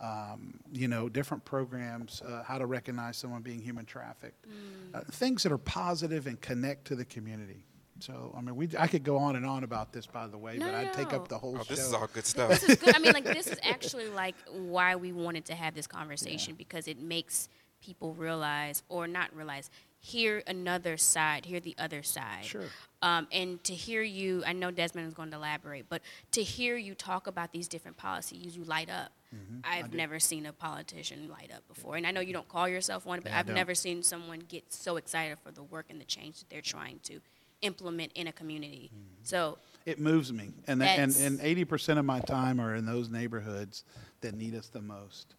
um, 0.00 0.60
you 0.72 0.88
know, 0.88 1.08
different 1.08 1.44
programs, 1.44 2.22
uh, 2.22 2.42
how 2.42 2.58
to 2.58 2.66
recognize 2.66 3.16
someone 3.16 3.42
being 3.42 3.60
human 3.60 3.84
trafficked, 3.84 4.46
mm. 4.46 4.96
uh, 4.96 5.00
things 5.10 5.42
that 5.42 5.52
are 5.52 5.58
positive 5.58 6.26
and 6.26 6.40
connect 6.40 6.86
to 6.86 6.94
the 6.94 7.04
community. 7.04 7.66
So, 8.04 8.34
I 8.36 8.42
mean, 8.42 8.54
we, 8.54 8.68
I 8.78 8.86
could 8.86 9.02
go 9.02 9.16
on 9.16 9.34
and 9.34 9.46
on 9.46 9.64
about 9.64 9.90
this, 9.90 10.04
by 10.04 10.26
the 10.26 10.36
way, 10.36 10.58
no, 10.58 10.66
but 10.66 10.72
no, 10.72 10.78
I'd 10.78 10.92
take 10.92 11.14
up 11.14 11.28
the 11.28 11.38
whole 11.38 11.56
oh, 11.58 11.62
show. 11.62 11.74
This 11.74 11.86
is 11.86 11.94
all 11.94 12.06
good 12.12 12.26
stuff. 12.26 12.50
this 12.50 12.62
is 12.64 12.76
good. 12.76 12.94
I 12.94 12.98
mean, 12.98 13.14
like, 13.14 13.24
this 13.24 13.46
is 13.46 13.58
actually 13.62 14.08
like 14.08 14.34
why 14.52 14.94
we 14.94 15.12
wanted 15.12 15.46
to 15.46 15.54
have 15.54 15.74
this 15.74 15.86
conversation 15.86 16.50
yeah. 16.50 16.58
because 16.58 16.86
it 16.86 17.00
makes 17.00 17.48
people 17.82 18.12
realize 18.12 18.82
or 18.90 19.06
not 19.06 19.34
realize 19.34 19.70
hear 20.00 20.42
another 20.46 20.98
side, 20.98 21.46
hear 21.46 21.60
the 21.60 21.74
other 21.78 22.02
side. 22.02 22.44
Sure. 22.44 22.66
Um, 23.00 23.26
and 23.32 23.64
to 23.64 23.74
hear 23.74 24.02
you, 24.02 24.42
I 24.46 24.52
know 24.52 24.70
Desmond 24.70 25.08
is 25.08 25.14
going 25.14 25.30
to 25.30 25.36
elaborate, 25.36 25.86
but 25.88 26.02
to 26.32 26.42
hear 26.42 26.76
you 26.76 26.94
talk 26.94 27.26
about 27.26 27.52
these 27.52 27.68
different 27.68 27.96
policies, 27.96 28.54
you 28.54 28.64
light 28.64 28.90
up. 28.90 29.12
Mm-hmm. 29.34 29.60
I've 29.64 29.94
never 29.94 30.20
seen 30.20 30.44
a 30.44 30.52
politician 30.52 31.28
light 31.30 31.50
up 31.54 31.66
before. 31.68 31.96
And 31.96 32.06
I 32.06 32.10
know 32.10 32.20
you 32.20 32.34
don't 32.34 32.48
call 32.48 32.68
yourself 32.68 33.06
one, 33.06 33.20
but 33.20 33.32
yeah, 33.32 33.38
I've 33.38 33.48
never 33.48 33.74
seen 33.74 34.02
someone 34.02 34.40
get 34.46 34.74
so 34.74 34.96
excited 34.96 35.38
for 35.42 35.50
the 35.50 35.62
work 35.62 35.86
and 35.88 35.98
the 35.98 36.04
change 36.04 36.40
that 36.40 36.50
they're 36.50 36.60
trying 36.60 37.00
to 37.04 37.20
implement 37.64 38.12
in 38.14 38.26
a 38.26 38.32
community. 38.32 38.90
Mm-hmm. 38.94 39.24
So 39.24 39.58
it 39.86 39.98
moves 39.98 40.32
me. 40.32 40.50
And, 40.66 40.82
and, 40.82 41.14
and 41.16 41.40
80% 41.40 41.98
of 41.98 42.04
my 42.04 42.20
time 42.20 42.60
are 42.60 42.74
in 42.74 42.86
those 42.86 43.08
neighborhoods 43.08 43.84
that 44.20 44.34
need 44.34 44.54
us 44.54 44.68
the 44.68 44.80
most 44.80 45.34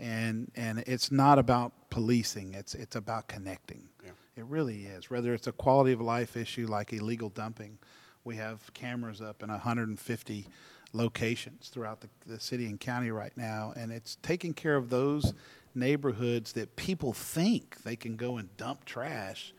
and 0.00 0.50
and 0.56 0.82
it's 0.86 1.12
not 1.12 1.38
about 1.38 1.72
policing. 1.90 2.54
It's 2.54 2.74
it's 2.74 2.96
about 2.96 3.28
connecting. 3.28 3.88
Yeah. 4.02 4.10
It 4.36 4.44
really 4.46 4.86
is. 4.86 5.10
Whether 5.10 5.34
it's 5.34 5.46
a 5.46 5.52
quality 5.52 5.92
of 5.92 6.00
life 6.00 6.36
issue 6.36 6.66
like 6.66 6.92
illegal 6.92 7.28
dumping, 7.28 7.78
we 8.24 8.36
have 8.36 8.72
cameras 8.72 9.20
up 9.20 9.42
in 9.42 9.50
150 9.50 10.46
locations 10.92 11.68
throughout 11.68 12.00
the, 12.00 12.08
the 12.26 12.40
city 12.40 12.66
and 12.66 12.80
county 12.80 13.10
right 13.10 13.36
now, 13.36 13.72
and 13.76 13.92
it's 13.92 14.16
taking 14.22 14.54
care 14.54 14.76
of 14.76 14.88
those 14.88 15.34
neighborhoods 15.74 16.52
that 16.54 16.74
people 16.74 17.12
think 17.12 17.82
they 17.84 17.94
can 17.94 18.16
go 18.16 18.38
and 18.38 18.56
dump 18.56 18.84
trash 18.84 19.52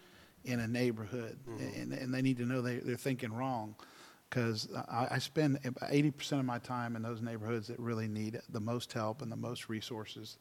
in 0.45 0.59
a 0.59 0.67
neighborhood, 0.67 1.37
mm-hmm. 1.47 1.81
and, 1.81 1.93
and 1.93 2.13
they 2.13 2.21
need 2.21 2.37
to 2.37 2.45
know 2.45 2.61
they, 2.61 2.77
they're 2.77 2.95
thinking 2.95 3.33
wrong. 3.33 3.75
because 4.29 4.69
I, 4.89 5.07
I 5.11 5.19
spend 5.19 5.59
80% 5.61 6.39
of 6.39 6.45
my 6.45 6.57
time 6.59 6.95
in 6.95 7.01
those 7.01 7.21
neighborhoods 7.21 7.67
that 7.67 7.77
really 7.79 8.07
need 8.07 8.39
the 8.49 8.61
most 8.61 8.93
help 8.93 9.21
and 9.21 9.31
the 9.31 9.35
most 9.35 9.69
resources 9.69 10.37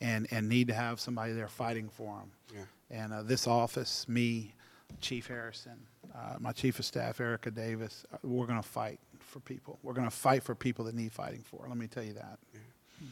and, 0.00 0.26
and 0.30 0.48
need 0.48 0.68
to 0.68 0.74
have 0.74 1.00
somebody 1.00 1.32
there 1.32 1.48
fighting 1.48 1.88
for 1.88 2.18
them. 2.18 2.30
Yeah. 2.54 2.98
And 3.02 3.12
uh, 3.12 3.22
this 3.22 3.46
office, 3.46 4.06
me, 4.08 4.54
Chief 5.00 5.26
Harrison, 5.26 5.78
uh, 6.14 6.36
my 6.38 6.52
chief 6.52 6.78
of 6.78 6.84
staff, 6.84 7.20
Erica 7.20 7.50
Davis, 7.50 8.04
uh, 8.12 8.18
we're 8.22 8.46
going 8.46 8.60
to 8.60 8.68
fight 8.68 9.00
for 9.18 9.40
people. 9.40 9.78
We're 9.82 9.94
going 9.94 10.08
to 10.08 10.14
fight 10.14 10.42
for 10.42 10.54
people 10.54 10.84
that 10.86 10.94
need 10.94 11.12
fighting 11.12 11.42
for. 11.42 11.64
Let 11.66 11.78
me 11.78 11.86
tell 11.86 12.02
you 12.02 12.14
that. 12.14 12.38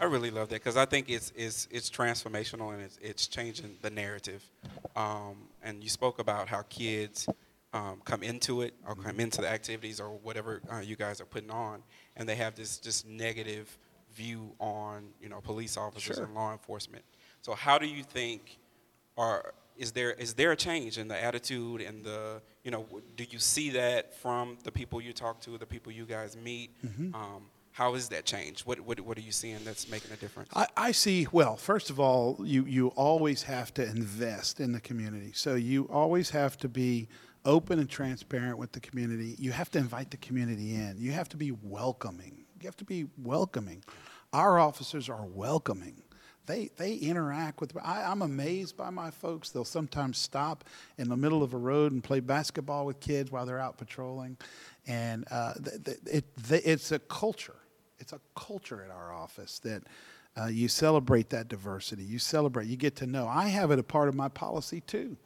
I 0.01 0.05
really 0.05 0.31
love 0.31 0.51
that 0.51 0.57
because 0.57 0.77
I 0.77 0.85
think 0.85 1.09
it's 1.09 1.33
it's 1.35 1.67
it's 1.71 1.89
transformational 1.89 2.75
and 2.75 2.83
it's 2.83 2.99
it's 3.01 3.27
changing 3.27 3.77
the 3.81 3.89
narrative. 3.89 4.45
Um, 4.95 5.49
and 5.69 5.83
you 5.85 5.91
spoke 5.91 6.19
about 6.19 6.49
how 6.49 6.63
kids 6.63 7.29
um, 7.75 8.01
come 8.05 8.23
into 8.23 8.63
it 8.63 8.73
or 8.87 8.95
come 8.95 9.21
into 9.21 9.41
the 9.43 9.49
activities 9.59 10.01
or 10.01 10.09
whatever 10.27 10.63
uh, 10.73 10.81
you 10.81 10.97
guys 10.97 11.21
are 11.21 11.27
putting 11.27 11.51
on, 11.51 11.83
and 12.17 12.29
they 12.29 12.35
have 12.37 12.55
this 12.55 12.79
just 12.79 13.07
negative 13.07 13.67
view 14.15 14.41
on 14.59 15.11
you 15.23 15.29
know 15.29 15.41
police 15.41 15.77
officers 15.77 16.17
Sure. 16.17 16.25
and 16.25 16.35
law 16.35 16.51
enforcement. 16.53 17.05
So 17.43 17.53
how 17.55 17.77
do 17.79 17.87
you 17.87 18.03
think, 18.03 18.59
or 19.17 19.53
is 19.77 19.93
there 19.93 20.13
is 20.13 20.35
there 20.35 20.53
a 20.53 20.57
change 20.57 20.99
in 20.99 21.07
the 21.09 21.23
attitude 21.23 21.81
and 21.83 22.05
the 22.05 22.41
you 22.65 22.71
know 22.71 22.87
do 23.17 23.25
you 23.31 23.39
see 23.39 23.71
that 23.71 24.15
from 24.23 24.57
the 24.65 24.73
people 24.73 25.01
you 25.01 25.13
talk 25.13 25.41
to, 25.43 25.59
the 25.59 25.67
people 25.67 25.93
you 25.93 26.07
guys 26.07 26.37
meet? 26.37 26.71
Um, 27.15 27.43
how 27.79 27.95
is 27.95 28.09
that 28.09 28.25
change? 28.25 28.63
What, 28.63 28.81
what 28.81 28.99
what 29.03 29.17
are 29.17 29.21
you 29.21 29.31
seeing 29.31 29.63
that's 29.63 29.89
making 29.89 30.11
a 30.11 30.17
difference? 30.17 30.51
I, 30.53 30.67
I 30.77 30.91
see. 30.91 31.29
Well, 31.31 31.57
first 31.57 31.91
of 31.91 32.01
all, 32.01 32.37
you 32.43 32.65
you 32.65 32.89
always 32.89 33.45
have 33.45 33.73
to 33.75 33.87
invest 33.89 34.59
in 34.59 34.73
the 34.73 34.81
community. 34.81 35.31
So 35.33 35.55
you 35.55 35.85
always 35.85 36.31
have 36.31 36.57
to 36.59 36.69
be 36.69 37.07
open 37.45 37.79
and 37.79 37.89
transparent 37.89 38.59
with 38.59 38.73
the 38.73 38.81
community. 38.81 39.37
You 39.39 39.53
have 39.53 39.71
to 39.71 39.79
invite 39.79 40.11
the 40.11 40.17
community 40.17 40.75
in. 40.75 40.97
You 40.99 41.13
have 41.13 41.29
to 41.29 41.37
be 41.37 41.53
welcoming. 41.63 42.47
You 42.61 42.67
have 42.67 42.77
to 42.79 42.85
be 42.85 43.07
welcoming. 43.17 43.85
Our 44.33 44.59
officers 44.59 45.09
are 45.09 45.25
welcoming. 45.25 46.03
They 46.47 46.71
they 46.79 46.95
interact 46.95 47.61
with. 47.61 47.77
I, 47.81 48.03
I'm 48.03 48.23
amazed 48.23 48.77
by 48.77 48.91
my 48.91 49.13
folks. 49.13 49.51
They'll 49.51 49.65
sometimes 49.65 50.19
stop 50.19 50.65
in 50.97 51.09
the 51.09 51.17
middle 51.17 51.45
of 51.45 51.55
a 51.55 51.59
road 51.59 51.93
and 51.93 52.03
play 52.03 52.19
basketball 52.19 52.87
with 52.87 52.99
kids 52.99 53.31
while 53.31 53.47
they're 53.47 53.61
out 53.61 53.79
patrolling, 53.79 54.37
and 54.89 55.25
uh, 55.31 55.55
th- 55.55 55.85
th- 55.85 55.99
it, 56.11 56.25
th- 56.49 56.63
it's 56.65 56.91
a 56.91 56.99
culture. 56.99 57.55
It's 57.99 58.13
a 58.13 58.21
culture 58.35 58.83
at 58.83 58.91
our 58.91 59.13
office 59.13 59.59
that 59.61 59.83
uh, 60.41 60.47
you 60.47 60.69
celebrate 60.69 61.31
that 61.31 61.49
diversity. 61.49 62.05
You 62.05 62.19
celebrate. 62.19 62.69
You 62.69 62.77
get 62.77 62.97
to 62.97 63.07
know. 63.07 63.27
I 63.27 63.49
have 63.49 63.71
it 63.71 63.79
a 63.79 63.83
part 63.83 64.09
of 64.09 64.15
my 64.15 64.29
policy 64.29 64.81
too, 64.83 65.17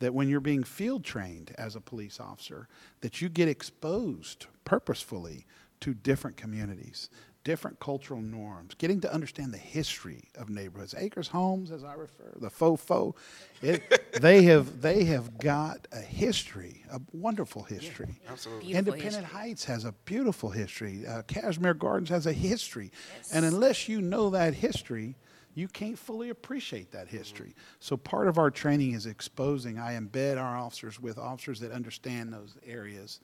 that 0.00 0.14
when 0.14 0.28
you're 0.28 0.40
being 0.40 0.62
field 0.62 1.04
trained 1.04 1.54
as 1.56 1.74
a 1.74 1.80
police 1.80 2.20
officer, 2.20 2.68
that 3.00 3.20
you 3.20 3.28
get 3.28 3.48
exposed 3.48 4.46
purposefully 4.64 5.46
to 5.80 5.94
different 5.94 6.36
communities, 6.36 7.08
different 7.44 7.80
cultural 7.80 8.20
norms, 8.20 8.74
getting 8.74 9.00
to 9.00 9.12
understand 9.12 9.52
the 9.52 9.58
history 9.58 10.24
of 10.34 10.48
neighborhoods. 10.48 10.94
Acres 10.96 11.28
Homes, 11.28 11.70
as 11.70 11.84
I 11.84 11.94
refer, 11.94 12.34
the 12.36 12.50
fofo, 12.50 13.14
it, 13.62 14.12
they 14.20 14.42
have 14.42 14.82
they 14.82 15.04
have 15.04 15.38
got 15.38 15.88
a 15.92 16.00
history, 16.00 16.84
a 16.90 17.00
wonderful 17.12 17.62
history. 17.62 18.20
Absolutely. 18.28 18.66
Beautiful 18.66 18.94
Independent 18.94 19.24
history. 19.24 19.40
Heights 19.40 19.64
has 19.64 19.84
a 19.84 19.92
beautiful 20.04 20.50
history. 20.50 21.06
Uh, 21.06 21.22
Kashmere 21.22 21.74
Gardens 21.74 22.10
has 22.10 22.26
a 22.26 22.32
history. 22.32 22.90
And 23.32 23.44
unless 23.44 23.88
you 23.88 24.00
know 24.00 24.30
that 24.30 24.54
history, 24.54 25.16
you 25.54 25.68
can't 25.68 25.98
fully 25.98 26.30
appreciate 26.30 26.92
that 26.92 27.08
history. 27.08 27.54
So 27.80 27.96
part 27.96 28.28
of 28.28 28.38
our 28.38 28.50
training 28.50 28.92
is 28.92 29.06
exposing. 29.06 29.78
I 29.78 29.94
embed 29.94 30.40
our 30.40 30.56
officers 30.56 31.00
with 31.00 31.18
officers 31.18 31.60
that 31.60 31.72
understand 31.72 32.32
those 32.32 32.56
areas. 32.64 33.20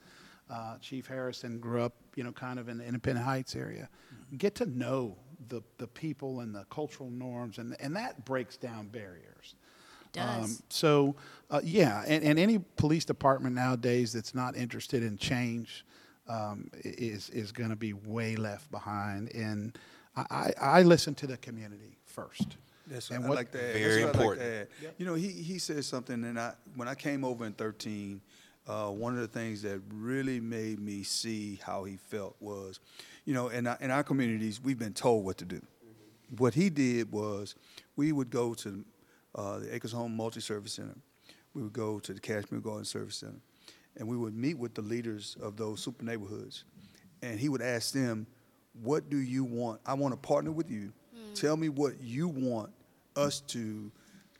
Uh, 0.50 0.76
Chief 0.78 1.06
Harrison 1.06 1.58
grew 1.58 1.82
up, 1.82 1.94
you 2.16 2.24
know, 2.24 2.32
kind 2.32 2.58
of 2.58 2.68
in 2.68 2.78
the 2.78 2.84
Independent 2.84 3.24
Heights 3.24 3.56
area. 3.56 3.88
Get 4.36 4.54
to 4.56 4.66
know 4.66 5.16
the, 5.48 5.62
the 5.78 5.86
people 5.86 6.40
and 6.40 6.54
the 6.54 6.64
cultural 6.70 7.10
norms, 7.10 7.58
and, 7.58 7.76
and 7.80 7.96
that 7.96 8.24
breaks 8.24 8.56
down 8.56 8.88
barriers. 8.88 9.54
Does. 10.12 10.62
so, 10.68 11.16
uh, 11.50 11.60
yeah, 11.64 12.04
and, 12.06 12.22
and 12.22 12.38
any 12.38 12.58
police 12.76 13.04
department 13.04 13.56
nowadays 13.56 14.12
that's 14.12 14.32
not 14.32 14.56
interested 14.56 15.02
in 15.02 15.16
change 15.16 15.84
um, 16.28 16.70
is 16.84 17.30
is 17.30 17.52
going 17.52 17.70
to 17.70 17.76
be 17.76 17.92
way 17.92 18.36
left 18.36 18.70
behind. 18.70 19.34
And 19.34 19.76
I, 20.16 20.24
I, 20.30 20.52
I 20.60 20.82
listen 20.82 21.14
to 21.16 21.26
the 21.26 21.36
community 21.36 21.98
first. 22.04 22.56
That's 22.86 23.10
And 23.10 23.24
what 23.24 23.32
I 23.32 23.34
like 23.36 23.52
to 23.52 23.58
add. 23.58 23.74
Very 23.74 24.02
That's 24.04 24.16
what 24.16 24.28
like 24.28 24.38
to 24.38 24.44
important. 24.44 24.70
You 24.98 25.06
know, 25.06 25.14
he, 25.14 25.28
he 25.28 25.58
said 25.58 25.84
something, 25.84 26.22
and 26.24 26.38
I 26.38 26.52
when 26.76 26.86
I 26.86 26.94
came 26.94 27.24
over 27.24 27.44
in 27.46 27.52
13, 27.54 28.20
uh, 28.66 28.88
one 28.88 29.14
of 29.14 29.20
the 29.20 29.28
things 29.28 29.62
that 29.62 29.80
really 29.92 30.40
made 30.40 30.80
me 30.80 31.02
see 31.02 31.60
how 31.62 31.84
he 31.84 31.96
felt 31.96 32.36
was, 32.40 32.80
you 33.24 33.34
know, 33.34 33.48
in 33.48 33.66
our, 33.66 33.76
in 33.80 33.90
our 33.90 34.02
communities, 34.02 34.60
we've 34.62 34.78
been 34.78 34.94
told 34.94 35.24
what 35.24 35.38
to 35.38 35.44
do. 35.44 35.60
What 36.38 36.54
he 36.54 36.70
did 36.70 37.12
was, 37.12 37.54
we 37.96 38.12
would 38.12 38.30
go 38.30 38.54
to 38.54 38.84
uh, 39.34 39.58
the 39.58 39.74
Acres 39.74 39.92
Home 39.92 40.16
Multi 40.16 40.40
Service 40.40 40.72
Center, 40.72 40.96
we 41.52 41.62
would 41.62 41.72
go 41.72 41.98
to 42.00 42.12
the 42.12 42.20
Kashmere 42.20 42.60
Garden 42.60 42.84
Service 42.84 43.16
Center, 43.16 43.40
and 43.96 44.08
we 44.08 44.16
would 44.16 44.34
meet 44.34 44.58
with 44.58 44.74
the 44.74 44.82
leaders 44.82 45.36
of 45.40 45.56
those 45.56 45.80
super 45.80 46.04
neighborhoods, 46.04 46.64
and 47.22 47.38
he 47.38 47.48
would 47.48 47.62
ask 47.62 47.92
them, 47.92 48.26
"What 48.82 49.08
do 49.10 49.18
you 49.18 49.44
want? 49.44 49.80
I 49.86 49.94
want 49.94 50.12
to 50.12 50.16
partner 50.16 50.50
with 50.50 50.70
you. 50.70 50.92
Tell 51.34 51.56
me 51.56 51.68
what 51.68 52.00
you 52.00 52.28
want 52.28 52.70
us 53.16 53.40
to 53.40 53.90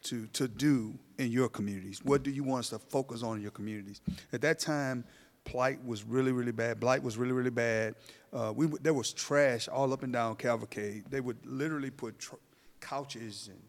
to 0.04 0.26
to 0.28 0.48
do 0.48 0.98
in 1.18 1.30
your 1.30 1.48
communities. 1.48 2.00
What 2.04 2.22
do 2.22 2.30
you 2.30 2.44
want 2.44 2.60
us 2.60 2.68
to 2.70 2.78
focus 2.78 3.22
on 3.22 3.36
in 3.36 3.42
your 3.42 3.50
communities?" 3.50 4.00
At 4.32 4.40
that 4.42 4.58
time, 4.58 5.04
plight 5.44 5.84
was 5.84 6.04
really 6.04 6.32
really 6.32 6.52
bad. 6.52 6.80
Blight 6.80 7.02
was 7.02 7.16
really 7.16 7.32
really 7.32 7.50
bad. 7.50 7.94
Uh, 8.32 8.52
we 8.54 8.66
there 8.82 8.94
was 8.94 9.12
trash 9.12 9.68
all 9.68 9.92
up 9.92 10.02
and 10.02 10.12
down 10.12 10.36
Cavalcade. 10.36 11.04
They 11.10 11.20
would 11.20 11.44
literally 11.44 11.90
put 11.90 12.18
tr- 12.18 12.36
couches 12.80 13.48
and 13.48 13.60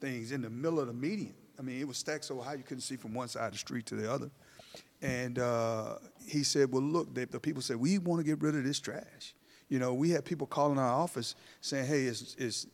things 0.00 0.32
in 0.32 0.42
the 0.42 0.50
middle 0.50 0.80
of 0.80 0.86
the 0.86 0.92
median. 0.92 1.34
I 1.58 1.62
mean, 1.62 1.80
it 1.80 1.88
was 1.88 1.98
stacked 1.98 2.24
so 2.24 2.40
high 2.40 2.54
you 2.54 2.62
couldn't 2.62 2.82
see 2.82 2.96
from 2.96 3.14
one 3.14 3.28
side 3.28 3.46
of 3.46 3.52
the 3.52 3.58
street 3.58 3.86
to 3.86 3.96
the 3.96 4.10
other. 4.10 4.30
And 5.02 5.38
uh, 5.38 5.96
he 6.26 6.42
said, 6.42 6.72
"Well, 6.72 6.82
look, 6.82 7.14
they, 7.14 7.24
the 7.24 7.40
people 7.40 7.62
said 7.62 7.76
we 7.76 7.98
want 7.98 8.20
to 8.20 8.24
get 8.24 8.40
rid 8.40 8.54
of 8.54 8.64
this 8.64 8.80
trash. 8.80 9.34
You 9.68 9.78
know, 9.78 9.92
we 9.92 10.10
had 10.10 10.24
people 10.24 10.46
calling 10.46 10.78
our 10.78 10.92
office 10.92 11.34
saying, 11.60 11.86
"Hey, 11.86 12.04
it's, 12.04 12.66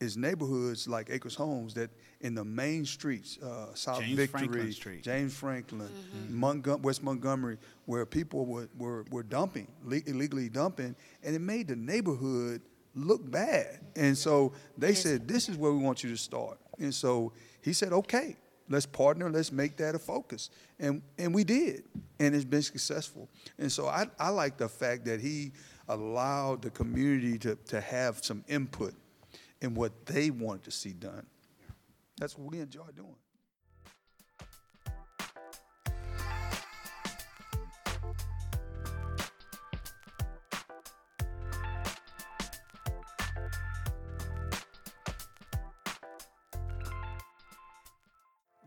it's 0.00 0.16
neighborhoods 0.16 0.86
like 0.86 1.10
Acres 1.10 1.34
Homes 1.34 1.74
that 1.74 1.90
in 2.20 2.34
the 2.34 2.44
main 2.44 2.84
streets, 2.84 3.38
uh, 3.38 3.74
South 3.74 4.00
James 4.00 4.16
Victory, 4.16 4.46
Franklin 4.46 4.72
Street. 4.72 5.02
James 5.02 5.34
Franklin, 5.34 5.88
Montgom- 6.30 6.80
West 6.82 7.02
Montgomery, 7.02 7.58
where 7.86 8.06
people 8.06 8.46
were, 8.46 8.68
were, 8.78 9.04
were 9.10 9.22
dumping, 9.24 9.66
le- 9.84 10.02
illegally 10.06 10.48
dumping, 10.48 10.94
and 11.24 11.34
it 11.34 11.40
made 11.40 11.68
the 11.68 11.76
neighborhood 11.76 12.62
look 12.94 13.28
bad. 13.28 13.80
And 13.96 14.16
so 14.16 14.52
they 14.76 14.94
said, 14.94 15.26
this 15.26 15.48
is 15.48 15.56
where 15.56 15.72
we 15.72 15.78
want 15.78 16.04
you 16.04 16.10
to 16.10 16.16
start. 16.16 16.58
And 16.78 16.94
so 16.94 17.32
he 17.62 17.72
said, 17.72 17.92
okay, 17.92 18.36
let's 18.68 18.86
partner, 18.86 19.30
let's 19.30 19.50
make 19.50 19.76
that 19.78 19.94
a 19.96 19.98
focus. 19.98 20.50
And, 20.78 21.02
and 21.18 21.34
we 21.34 21.42
did, 21.42 21.84
and 22.20 22.36
it's 22.36 22.44
been 22.44 22.62
successful. 22.62 23.28
And 23.58 23.70
so 23.70 23.88
I, 23.88 24.06
I 24.18 24.28
like 24.28 24.58
the 24.58 24.68
fact 24.68 25.04
that 25.06 25.20
he 25.20 25.52
allowed 25.88 26.62
the 26.62 26.70
community 26.70 27.38
to, 27.38 27.56
to 27.66 27.80
have 27.80 28.24
some 28.24 28.44
input 28.46 28.94
in 29.60 29.74
what 29.74 30.06
they 30.06 30.30
wanted 30.30 30.64
to 30.64 30.70
see 30.70 30.92
done. 30.92 31.26
That's 32.18 32.36
what 32.36 32.50
we 32.50 32.60
enjoy 32.60 32.86
doing. 32.94 33.14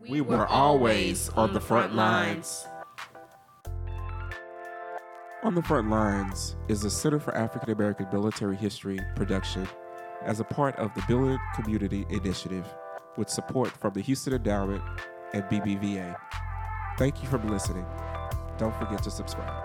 We 0.08 0.20
were 0.20 0.46
always 0.46 1.28
on 1.30 1.54
the 1.54 1.60
front 1.60 1.94
lines. 1.94 2.66
On 5.44 5.56
the 5.56 5.62
Front 5.62 5.90
Lines 5.90 6.54
is 6.68 6.82
the 6.82 6.90
Center 6.90 7.18
for 7.18 7.34
African 7.34 7.70
American 7.70 8.06
Military 8.12 8.54
History 8.54 9.00
production 9.16 9.66
as 10.24 10.40
a 10.40 10.44
part 10.44 10.76
of 10.76 10.94
the 10.94 11.02
Billiard 11.08 11.40
Community 11.54 12.06
Initiative 12.10 12.66
with 13.16 13.28
support 13.28 13.70
from 13.70 13.92
the 13.94 14.00
Houston 14.00 14.32
Endowment 14.32 14.82
and 15.32 15.42
BBVA. 15.44 16.16
Thank 16.98 17.22
you 17.22 17.28
for 17.28 17.38
listening. 17.38 17.86
Don't 18.58 18.74
forget 18.76 19.02
to 19.02 19.10
subscribe. 19.10 19.61